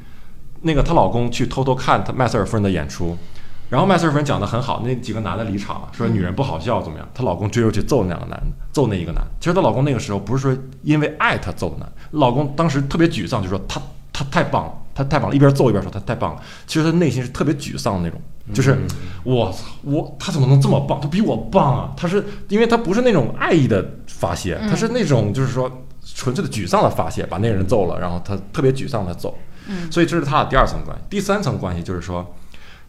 [0.63, 3.17] 那个她老公去偷偷看她麦瑟尔夫人的演出。
[3.69, 7.09] 然后麦瑟尔夫人讲的很好，那几个男的离场了，说女人不好笑怎么样？
[7.15, 9.23] 她老公追出去揍那两个男的，揍那一个男。
[9.39, 13.81] 其实她老公那个时候不是说因为爱她揍的男，老公当时特别沮丧，就说他
[14.13, 16.43] 他太棒了，他太棒了，一边揍一边说他太棒了。
[16.67, 18.21] 其实他内心是特别沮丧的那种，
[18.55, 18.79] 就是
[19.23, 21.01] 我操我他怎么能这么棒？
[21.01, 21.93] 他比我棒啊！
[21.97, 25.71] 他是因为他不是那种爱意的发泄，他是那种就是说
[26.03, 29.39] 纯粹的沮丧的发泄，把那个人揍了，然后他特别沮丧的走。
[29.91, 31.03] 所以这是他的第二层关系。
[31.09, 32.35] 第三层关系就是说，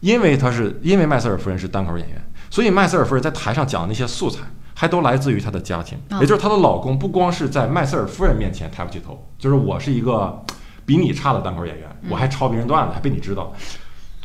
[0.00, 4.40] 因为他是因为麦瑟尔夫人是单口演员，所以麦瑟尔夫人在台上讲的那些素材，
[4.74, 10.44] 还都来自于她的家庭，啊也就是她的老公不光是在麦瑟尔夫人面前抬不起头，就是我是一个
[10.84, 13.52] 比你差的单口演员，我还抄别人段子，还被你知道。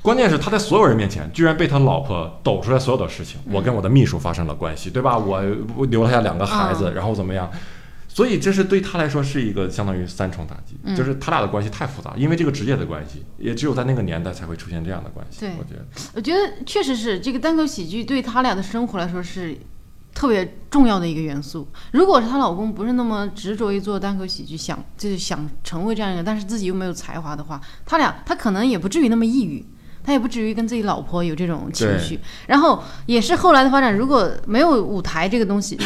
[0.02, 3.40] 关键是他在所有人面前，居然被他老婆抖出来所有的事情。
[3.52, 5.18] 我跟我的秘书发生了关系，对吧？
[5.18, 5.44] 我
[5.76, 7.52] 我留下两个孩子，啊然后怎么样？
[8.08, 15.42] 所以这是对他来说是一个相当于三重打击，嗯就是他俩的关系太复杂，因为这个职业的关系，也只有在那个年代才会出现这样的关系。
[15.42, 19.56] 对我觉得我觉得确实是这个单口喜剧对他俩的生活来说是
[20.18, 21.68] 特别重要的一个元素。
[21.92, 29.64] 如果是她老公不是那么执着于做单口喜剧，想就是想成为这样一个，但是自己又没有才华的话，他俩他可能也不至于那么抑郁。
[30.04, 33.94] 他也不至于跟自己老婆有这种情绪，然后也是后来的发展。
[33.94, 35.78] 如果没有舞台这个东西，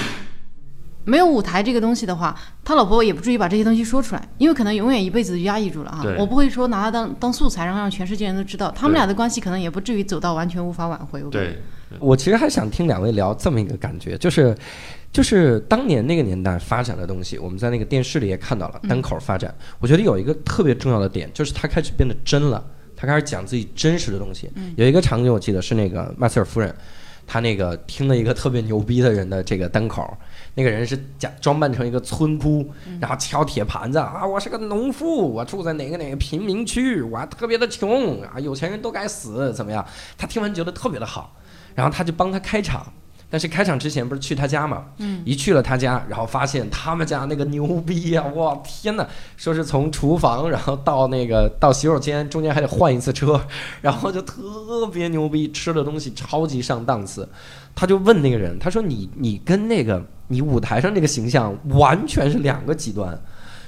[1.06, 6.04] 没有舞台这个东西的话，他老婆也不至于把这些东西说出来，因为可能永远一辈子就压抑住了啊。
[6.20, 8.70] 我不会说拿他当当素材，然后让全世界人都知道。
[8.70, 11.24] 他们俩的关系可能也不至于走到完全无法挽回。
[11.32, 11.60] 对，
[12.00, 14.56] 我其实还想听两位聊这么一个感觉，就是，
[15.12, 19.54] 就是当年那个年代发展的东西，我们在那个电视里也看到了单口发展。
[19.80, 22.64] 我觉得有一个特别重要的点，就是它开始变得真了，
[22.96, 24.50] 他开始讲自己真实的东西。
[24.76, 26.74] 有一个场景我记得是那个麦瑟尔夫人，
[27.28, 30.18] 她那个听了一个特别牛逼的人的这个单口，
[30.56, 39.86] 那个人是假装扮成一个村姑，然后敲铁盘子啊，我是个农妇，我住在哪个哪个贫民区，我还特别的穷啊，有钱人都该死，怎么样？
[40.18, 41.36] 他听完觉得特别的好，
[41.76, 42.86] 然后他就帮他开场。
[43.34, 44.88] 但是开场之前不是去他家嘛？
[44.98, 49.08] 嗯，一去了他家，然后发现他们家那个牛逼呀、哇天哪！
[49.38, 53.42] 说是从厨房，然后到那个 到洗手间，中间还得换一次车，
[53.80, 57.26] 然后就特别牛逼，吃的东西超级上档次。
[57.74, 63.18] 他就问那个人，他说你你跟那个你舞台上那个形象完全是两个极端，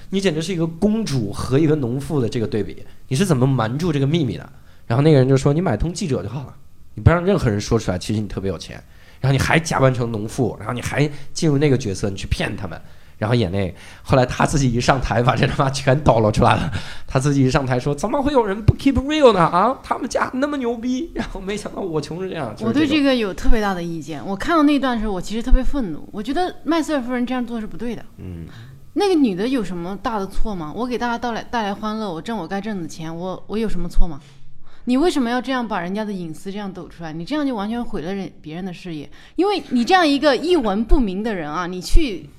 [0.10, 4.50] 你简直是一个公主和一个农妇的这个对比，你是怎么瞒住这个秘密的？
[4.86, 6.54] 然后那个人就说你买通记者就好了，
[6.96, 8.82] 你不让任何人说出来，其实你特别有钱。
[9.20, 12.78] 然后你还假扮成农妇，然后你还进入那个角色，你去骗他们，
[13.18, 13.78] 然后演那个。
[14.02, 16.70] 后来他自己一上台，把这他妈全抖搂出来了。
[17.08, 19.40] 他自己一上台说：“怎么会有人不 keep real 呢？
[19.40, 22.52] 啊，他们家那么牛逼，然后没想到我穷成这样。
[22.54, 24.22] 就是”我对这个个有特别大的意见。
[24.26, 26.06] 我看到那段的时候，我其实特别愤怒。
[26.12, 28.04] 我觉得麦瑟尔夫人这样做是不对的。
[28.18, 28.46] 嗯
[28.96, 30.72] 那个女的有什么大的错吗？
[30.76, 34.20] 我给大家带来带来欢乐，我挣我该挣的钱，我我有什么错吗？
[34.86, 37.14] 你为什么要这样把人家的隐私这样抖出来？
[37.14, 42.30] 你这样就完全毁了人别人的事业，因为你这样一个一文不名的人啊，你去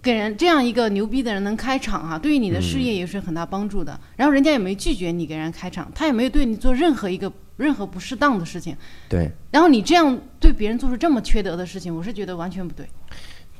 [0.00, 3.98] 给人这样一个牛逼的人能开场啊，对于你的事业也是很大帮助的。
[4.16, 8.76] 然后人家也没拒绝你给人家开场，他也没有对你做任何一个任何不适当的事情。
[9.08, 12.86] 对，然后你这样对别人做出这么缺德的事情，我是觉得完全不对。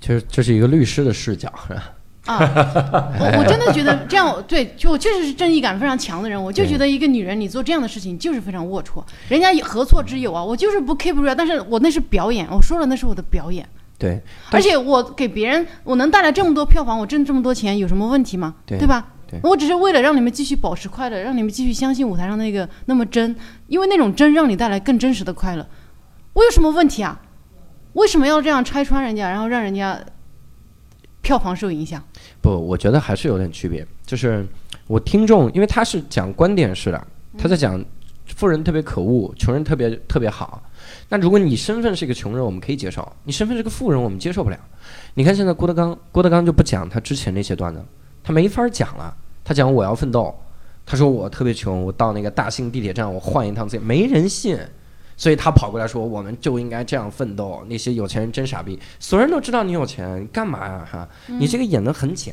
[0.00, 1.92] 其实这是一个律师的视角，是吧？
[2.26, 2.38] 啊，
[3.18, 10.42] 我我真的觉得这样对，就我确实是正义感非常强的人，我就觉得一个女人你做这样的事情就是非常龌龊，人家何错之有啊？
[10.42, 13.68] 我就是不 keep real，但是我那是表演，我说了那是我的表演，
[13.98, 18.54] 对，而且我给别人我能带来这么多票房，我挣这么多钱有什么问题吗？
[18.66, 19.08] 对吧？
[19.28, 23.34] 对我只是为了让你们继续保持快乐，让你们继续相信舞台上那个那么真，
[23.66, 25.66] 因为那种真让你带来更真实的快乐，
[26.34, 27.20] 我有什么问题啊？
[27.94, 29.98] 为什么要这样拆穿人家，然后让人家
[31.22, 32.02] 票房受影响？
[32.43, 33.86] 不，我觉得还是有点区别。
[34.05, 34.47] 就是
[34.86, 37.07] 我听众，因为他是讲观点式的，
[37.38, 37.82] 他在讲
[38.26, 40.62] 富人特别可恶，穷人特别特别好。
[41.09, 44.59] 那如果你身份是一个穷人，我们可以接受；你身份是个富人，我们接受不了。
[45.14, 47.82] 你看现在郭德纲，郭德纲就不讲他之前那些段子，
[48.24, 49.16] 他没法讲了。
[49.45, 50.34] 他讲我要奋斗，
[50.84, 54.59] 他说我特别穷，我到那个大兴地铁站我换一趟自己，没人信。
[55.22, 57.64] 所以他跑过来说：“我们就应该这样奋斗。
[57.68, 60.84] 那些有钱人真傻逼，所有人都知道你有钱，干嘛呀？
[60.90, 62.32] 哈，你这个演得很假，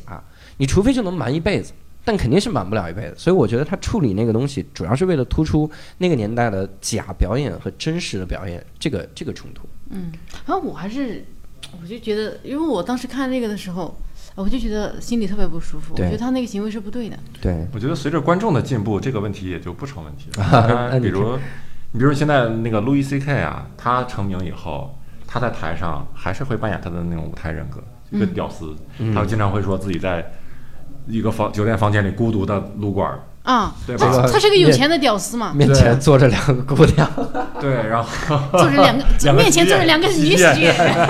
[0.56, 1.72] 你除非就能瞒一辈子，
[2.04, 3.14] 但肯定是瞒不了一辈子。
[3.16, 9.68] 所以我觉得他处理那个东西，主要是为了突出那个年代的假表演和真实的表演这个这个冲突。
[9.90, 10.10] 嗯，
[10.44, 11.24] 然后我还是，
[11.80, 13.96] 我就觉得，因为我当时看那个的时候，
[14.34, 15.94] 我就觉得心里特别不舒服。
[15.94, 17.16] 我觉得他那个行为是不对的。
[17.40, 20.90] 对，我觉得随着观众的进步，这个问题也就不成问题了。
[20.90, 21.38] 那，比如，
[21.92, 29.14] 你比如现在那个路易 C K 啊，他成名以后，他在台上还是会扮演他的那种舞台人格，一个屌丝，嗯。
[29.14, 30.24] 他经常会说自己在
[31.06, 34.06] 一个房酒店房间里孤独的撸管儿，啊，对吧？
[34.12, 37.10] 他他是个有钱的屌丝嘛，面前坐着两个姑娘，
[37.60, 40.62] 对，然后坐着两个两个面前坐着两个女喜剧。
[40.62, 41.08] 演员，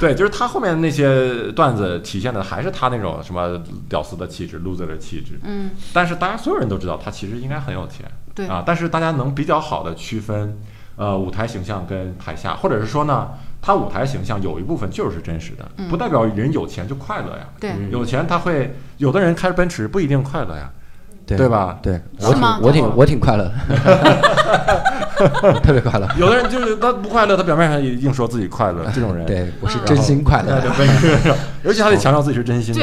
[0.00, 5.38] 对，就是他后面那些段子体现的还是他那种什么屌丝的气质、loser 的气质。
[5.42, 10.58] 嗯，但是大家所有人都知道他其实应该很有钱，对啊，但是大家能比较好的区分，
[10.96, 13.28] 呃，舞台形象跟台下，或者是说呢，
[13.62, 17.48] 他舞台形象有一部分就是真实的，不代表人有钱就快乐呀。
[17.60, 20.70] 对嗯有钱他会，有的人开奔驰不一定快乐呀，
[21.26, 21.78] 对对吧？
[21.82, 23.54] 对，我挺我挺我挺快乐的，
[25.62, 26.08] 特别快乐。
[26.16, 30.62] 有的人就是他不快乐，他表面上也硬说自己快乐， 这种人，对，我是真心快乐的。
[30.74, 31.34] 对奔驰，
[31.64, 32.80] 而且还得强调自己是真心的，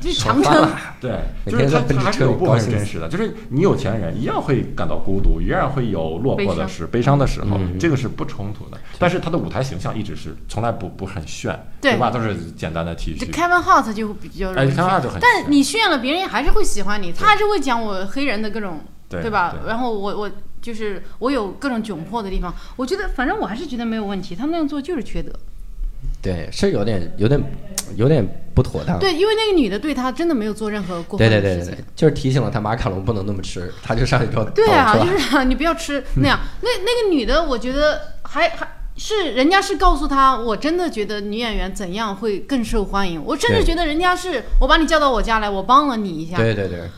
[0.00, 0.68] 对强撑。
[1.00, 8.78] 对，就是他他还是有部分是真实的，就是你有钱人一样会感到孤独，一样会有落魄的时、悲伤的时候，嗯这个是不冲突的。
[8.98, 12.10] 但是他的舞台形象一直是从来不不很炫，对吧？
[12.10, 13.30] 都是简单的 T 这恤。
[13.32, 18.80] Kevin Hart 就比较哎，Kevin Hart 就很但你炫了，别人还是会喜欢你，他还是会讲我黑人的各种，
[19.22, 19.54] 对吧？
[19.60, 25.32] 对然后我我就是我有各种窘迫的地方，我觉得反正我还是觉得没有问题，他那样做就是缺德。
[26.22, 27.42] 对，是有点有点
[27.96, 28.98] 有点不妥当。
[28.98, 31.64] 对，因为那个女的对他真的没有做任何过分对的事情。
[31.64, 36.38] 对对对对，就是提醒了他马卡龙不能那么吃，他就上去之后对啊，就是啊，你不要吃那样。
[36.62, 43.22] 那那个女的，我觉得还还是人家是告诉他，我真的觉得女演员怎样会更受欢迎。
[43.22, 46.36] 我甚至觉得人家是我把你叫到我家来，我帮了你一下。
[46.36, 46.88] 对对对，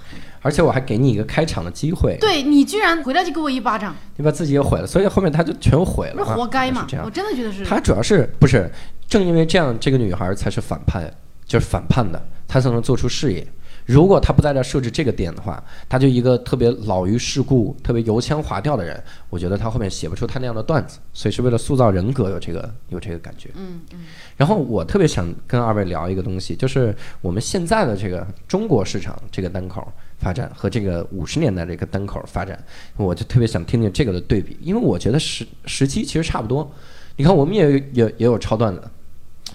[0.47, 7.11] 而且我还给你一个开场的机会，对你居然回来就给我一巴掌，你把自己也毁了，所以后面他就全毁那了是，活该嘛我。
[7.11, 7.65] 真的觉得是。
[7.65, 8.71] 他主要是不是
[9.09, 11.13] 正因为这样，这个女孩才是反叛，
[11.45, 13.45] 就是反叛的，她才能做出事业。
[13.85, 20.99] 如果她不在这儿设置这个点的话，她就一个特别老于世故、特别油腔滑调的人，我觉得她后面写不出她那样的段子。
[21.13, 23.51] 所以是为了塑造人格，有这个有这个感觉。
[23.55, 29.87] 嗯嗯，然后我特别想跟二位聊一个东西，就是我们现在的这个中国市场这个单口
[30.19, 32.59] 发展和这个五十年代这个单口发展，
[32.97, 36.71] 我就特别想听听这个的对比，因为我觉得时时期其实差不多。
[37.17, 38.83] 你看，我们也有也也有超段子，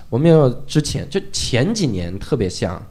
[0.09, 2.82] 我们也有之前就前几年特别像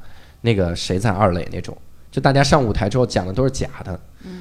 [0.43, 1.77] 那个谁在二垒那种，
[2.11, 3.99] 就大家上舞台之后讲的都是假的，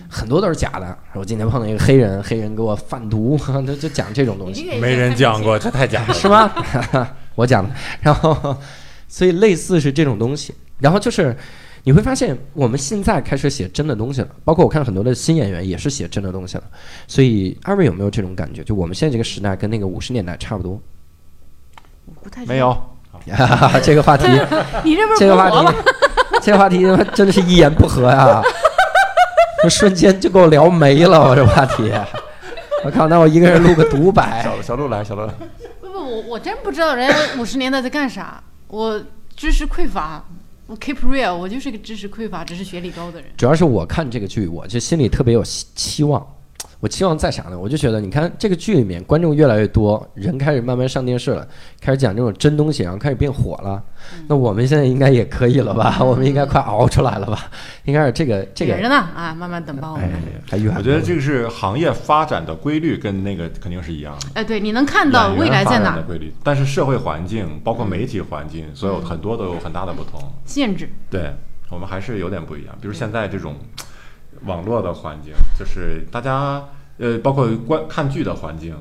[0.09, 0.97] 很多都是假的。
[1.13, 4.77] 我今天碰到一个黑人，黑人给我贩毒， 就就讲这种东西。
[4.79, 6.13] 没人讲过，这太假了。
[6.13, 6.51] 是吗？
[7.35, 7.73] 我讲的。
[8.01, 8.55] 然后，
[9.07, 10.53] 所以类似是这种东西。
[10.79, 11.35] 然后就是
[11.83, 16.63] 你会发现，我们现在开始写真的东西了，包括我看很多的新演员也是写真的东西了。
[17.07, 18.63] 所以二位有没有这种感觉？
[18.63, 20.79] 就我们现在这个时代跟那个五十年代差不多？
[22.05, 22.75] 我不太没有，
[23.83, 24.25] 这个话题，
[24.83, 25.49] 你这不是这个话？
[25.49, 25.77] 题，
[26.41, 26.81] 这个话题
[27.13, 28.41] 真的是一言不合呀、
[29.63, 31.91] 这瞬间就给我聊没了，我这话题。
[32.83, 34.41] 我靠，那我一个人录个独白。
[34.43, 35.33] 小小鹿来，小鹿来。
[35.81, 39.01] 不不，我我真不知道人家五十年代在干啥，我
[39.35, 40.23] 知识匮乏。
[40.69, 43.31] 我 keep real，我就是个知识匮乏、只是学历高的人。
[43.35, 46.23] 主要是我看这个剧，我就心里特别有希期望。
[46.79, 47.59] 我期望在啥呢？
[47.59, 51.45] 我就觉得，你看这个剧里面观众越来越多，人开始慢慢上电视了，
[51.81, 53.83] 开始讲这种真东西，然后开始变火了。
[54.27, 55.97] 那我们现在应该也可以了吧？
[56.01, 57.51] 我们应该快熬出来了吧？
[57.83, 60.09] 应该是这个这个远着呢啊，慢慢等吧，我哎。，
[60.49, 60.73] 还远。
[60.77, 64.27] 我觉得这个是行业发展的规律，跟那个肯定是一样的。
[64.35, 66.03] 哎，对，你能看到未来在哪发展的？
[66.03, 70.31] 规律，但是社会环境，包括媒体环境，所有很多都有很大的不同。
[70.45, 70.89] 限制。
[71.09, 71.33] 对
[71.69, 72.73] 我们还是有点不一样。
[72.79, 73.55] 比如现在这种
[74.45, 76.63] 网络的环境，就是大家
[76.97, 78.75] 呃，包括观看剧的环境，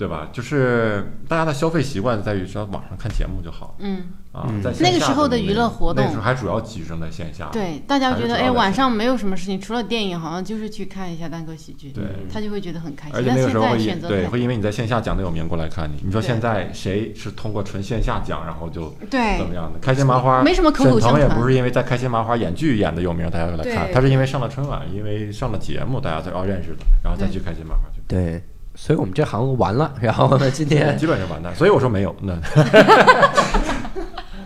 [0.00, 0.28] 对吧？
[0.32, 7.50] 就是大家的消费习惯在于只要网上看节目就好嗯，啊嗯，在线那个时候的娱乐活动那时候还主要集中在线下。
[7.52, 11.90] 对，大家觉得哎，晚上没有什么事情，除了电影，好像就是去看一下单口喜剧。
[11.90, 13.16] 对他就会觉得很开心。
[13.18, 16.00] 而且那个时候会因对选择太会因为你在线下讲的有名过来看你。
[16.02, 19.78] 你说现在谁是通过纯线下讲，然后就对怎么样的？
[19.80, 20.72] 开心麻花没什么
[21.18, 28.00] 也不是因为在开心麻花演剧演的有名，大家会来看，他是因为上了春晚，因为上了节目，大家才要认识的，然后再去开心麻花去。
[28.08, 28.42] 对，
[28.74, 29.92] 所以我们这行完了。
[30.00, 32.14] 然后呢， 今天基本上完蛋，所以我说没有。
[32.22, 32.34] 那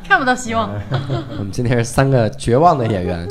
[0.07, 0.70] 看不到希望。
[1.39, 3.29] 我们今天是三个绝望的演员。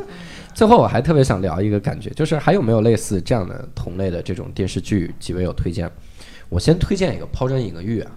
[0.53, 5.13] 最后，我还特别想聊一个感觉，就是还有没有类似这样的同类的这种电视剧？
[5.19, 5.89] 几位有推荐？
[6.49, 8.11] 我先推荐一个抛砖引玉啊，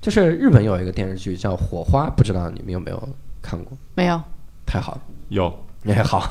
[0.00, 3.08] 就是日本有一个电视剧叫《火花》，不知道你们有没有
[3.42, 3.76] 看过？
[3.94, 4.18] 没有，
[4.64, 5.54] 太好了，有，
[5.84, 6.30] 哎好，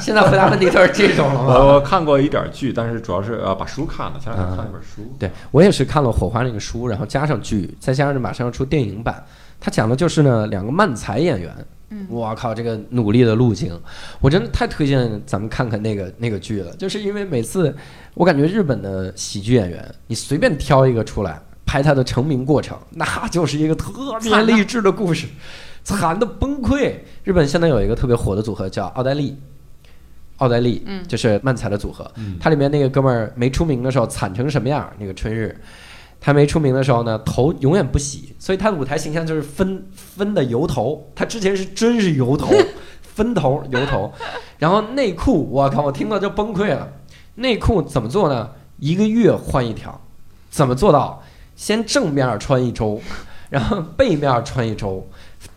[0.00, 1.46] 现在回答问题都是这种了吗？
[1.46, 5.14] 我我看过一点剧，但是主要是呃把书看了，前两天看了一本书。
[5.18, 9.24] 对我也是看了《火花》那个书，然后加上剧，再加上马上要出电影版，
[9.60, 11.54] 它讲的就是呢两个漫才演员。
[11.90, 13.78] 嗯我靠，这个努力的路径，
[14.20, 16.74] 我真的太推荐咱们看看那个那个剧了。
[16.74, 17.72] 就是因为每次
[18.14, 25.28] 我感觉日本的喜剧演员，你随便挑一个出来拍他的成名过程，那就是一个特别励志的故事，
[25.84, 26.94] 惨的崩溃。
[27.22, 29.38] 日本现在有一个特别火的组合叫奥黛丽，
[30.38, 32.10] 奥黛丽，嗯就是漫才的组合。
[32.16, 34.90] 嗯它里面那个哥们儿没出名的时候惨成什么样？
[34.98, 35.54] 那个春日，
[36.20, 41.06] 他没出名的时候呢，头永远不洗，所以他的舞台形象就是分分的油头。
[41.14, 42.52] 他之前是真是油头，
[43.02, 44.12] 分头油头，
[44.58, 46.90] 然后内裤，我靠，我听到就崩溃了。
[47.36, 48.50] 内裤怎么做呢？
[48.78, 50.00] 一个月换一条，
[50.50, 51.22] 怎么做到？
[51.56, 53.00] 先正面穿一周，
[53.48, 55.06] 然后背面穿一周，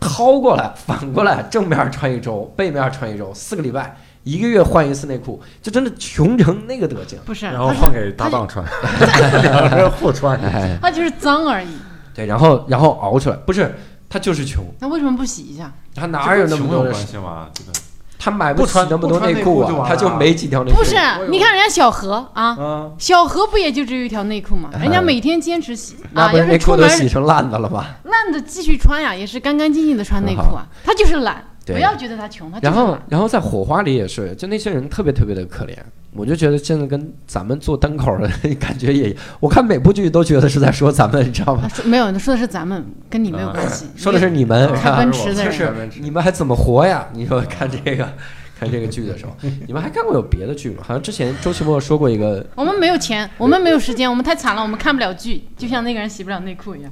[0.00, 7.18] 掏过来反过来，正面穿一周，背面穿一周，四个礼拜，一个月换一次内裤，就真的穷成那个德行。
[7.24, 8.64] 不是，然后换给搭档穿，
[9.42, 10.38] 两个人互穿。
[10.40, 11.68] 哎，他就是脏而已。
[12.14, 13.74] 对，然后然后熬出来，不是
[14.08, 15.72] 他就是穷，那为什么不洗一下？
[15.94, 17.06] 他哪有那么多的穷有关？
[17.06, 17.48] 系吗？
[17.52, 17.72] 这个
[18.18, 20.78] 他买不起那么多内裤啊，他就没几条内裤。
[20.78, 20.96] 不是，
[21.30, 24.70] 你看人家小何啊，啊，小何不也就只有一条内裤吗？
[24.80, 27.96] 人家每天坚持洗啊，那不是要内裤都是出门洗成烂的了吧？
[28.04, 30.66] 烂的继续穿呀，也是干干净净的穿内裤啊。
[30.84, 35.76] 他就是懒，不要觉得他穷，他就然后。，然后在火花里也是，就那些人特别特别的可怜。
[36.12, 38.28] 我就觉得现在跟咱们做单口的
[38.58, 41.68] 感觉也，我看每部剧都觉得是在说咱们，你知道吗？
[41.68, 43.86] 说没有，说的是咱们，跟你没有关系。
[43.94, 47.06] 说的是你们，开奔驰的是你们还怎么活呀？
[47.12, 48.08] 你说看这个
[48.58, 49.36] 看这个剧的时候，
[49.66, 50.82] 你们还看过有别的剧吗？
[50.82, 56.90] 好像之前周奇墨说过一个，我们没有钱，我们没有时间，我们太惨了，我们看不了剧，就像那个人洗不了内裤一样。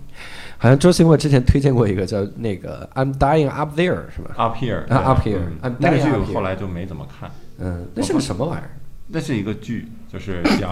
[0.58, 5.38] 好像周奇墨之前推荐过一个叫那个 I'm Dying Up There 是吧？Up Here 啊，Up Here，
[5.78, 7.30] 那个剧 here 后来就没怎么看。
[7.58, 8.70] 嗯，那是个什么玩意儿？
[9.08, 10.68] 那是一个剧，就是 讲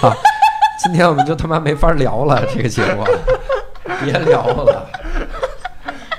[0.00, 0.12] 操！
[0.82, 3.04] 今天我们就他妈没法聊了，这个节目，
[4.02, 4.88] 别聊了。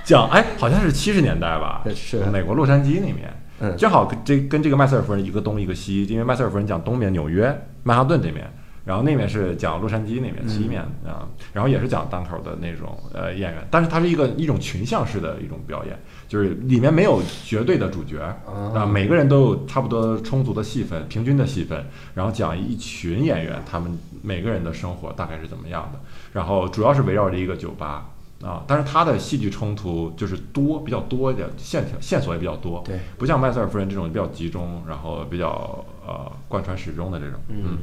[0.03, 8.47] 讲哎，好像是七十年代吧，是美国洛杉矶那边，嗯正好跟这跟这个麦瑟尔夫人一个东一个西，因为麦瑟尔夫人讲东边纽约曼哈顿这面，
[8.86, 21.84] 然后那面是讲洛杉矶那面西面啊，然后也是讲单口的那种呃演员，但是它是一个一种群像式的一种表演，就是里面没有绝对的主角啊，每个人都有差不多充足的戏份，平均的戏份，
[22.14, 26.00] 然后讲一群演员他们每个人的生活大概是怎么样的，
[26.34, 28.10] 然后主要是围绕着一个酒吧。
[28.44, 37.78] 啊，但是他的戏剧冲突就是多，比较多一点，线条线索也比较多，对，不像麦瑟尔夫人这种比较集中，然后比较呃贯穿始终的这种，嗯，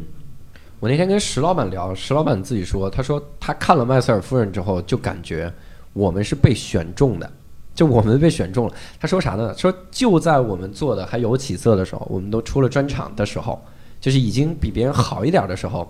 [0.83, 5.49] 我那天跟石老板聊，石老板自己说，他说他看了《麦瑟尔夫人》之后，就感觉
[5.93, 7.33] 我们是被选中的，
[7.73, 8.75] 就我们被选中了。
[8.99, 9.57] 他说啥呢？
[9.57, 13.65] 说就在我们做的还有起色的时候，我们都出了专场的时候，
[14.01, 15.89] 就是已经比别人好一点的时候，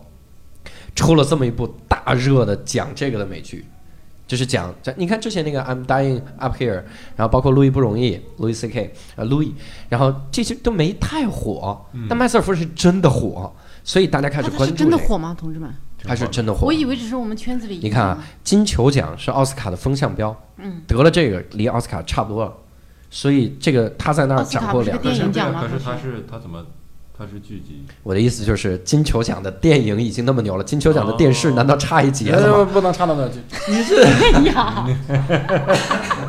[0.95, 3.65] 出了这么一部大热的讲这个的美剧。
[4.27, 6.71] 就是讲，这你看之前那个《I'm Dying Up Here》，
[7.17, 9.55] 然后包括《路易不容易》，路易 C K，啊，路易，
[9.89, 13.53] 然后这些都没太火，但麦瑟尔夫人是真的火，
[13.85, 15.73] 所以大家开始关注、这个真的火吗，同志们？
[16.05, 16.67] 他是真的火。
[16.67, 17.79] 我以为只是我们圈子里。
[17.83, 22.53] 你看啊，，金球奖是奥斯卡的风向标，嗯，得了这个离奥斯卡差不多了，
[23.11, 25.05] 所以这个他在那儿斩获两个。
[25.05, 26.65] 电影奖吗可是他是他怎么
[27.17, 27.85] 他是剧集？
[28.03, 32.71] 我的意思就是，金球奖的电影已经那么牛了，金球奖的电视哦难道差一截了吗？
[32.73, 33.39] 不能差到那去，
[34.35, 34.85] 哎呀，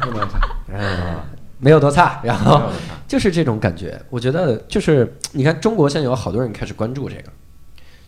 [0.02, 0.40] 不能差。
[0.68, 1.16] 嗯，
[1.58, 2.20] 没有多差。
[2.24, 2.62] 然后
[3.08, 7.32] 就是这种感觉，我觉得就是你看，中国现在有好多人开始关注这个，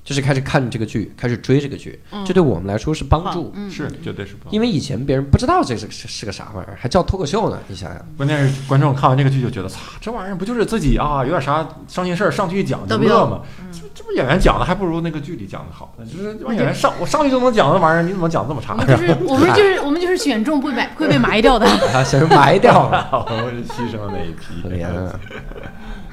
[0.06, 3.52] 就是开始看这个剧，开始追这个剧，这对我们来说是帮助。
[3.56, 4.56] 嗯，是绝对是帮助。
[4.56, 7.58] 因为以前别人不知道这是是是个啥玩意儿，还叫脱口秀呢。
[7.68, 13.42] 你想想，关键是观众看完这个剧就觉得，操，这玩意儿不就是自己啊，有点啥伤心事儿上去一讲就乐吗？
[13.74, 18.78] 这这不演员讲的还不如那个剧里讲的好，就是演员上我上去就能讲的玩意儿，你怎么讲这么差我？
[18.78, 21.66] 们就是我们就是我们就是选中会被会被埋掉的。
[21.92, 23.10] 他 先是埋掉了。
[23.28, 25.20] 我是牺牲了那一批，可怜啊。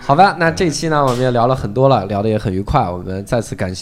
[0.04, 2.90] 好吧，那这期呢，我们也聊了很多了，聊的也很愉快。
[2.90, 3.81] 我们再次感谢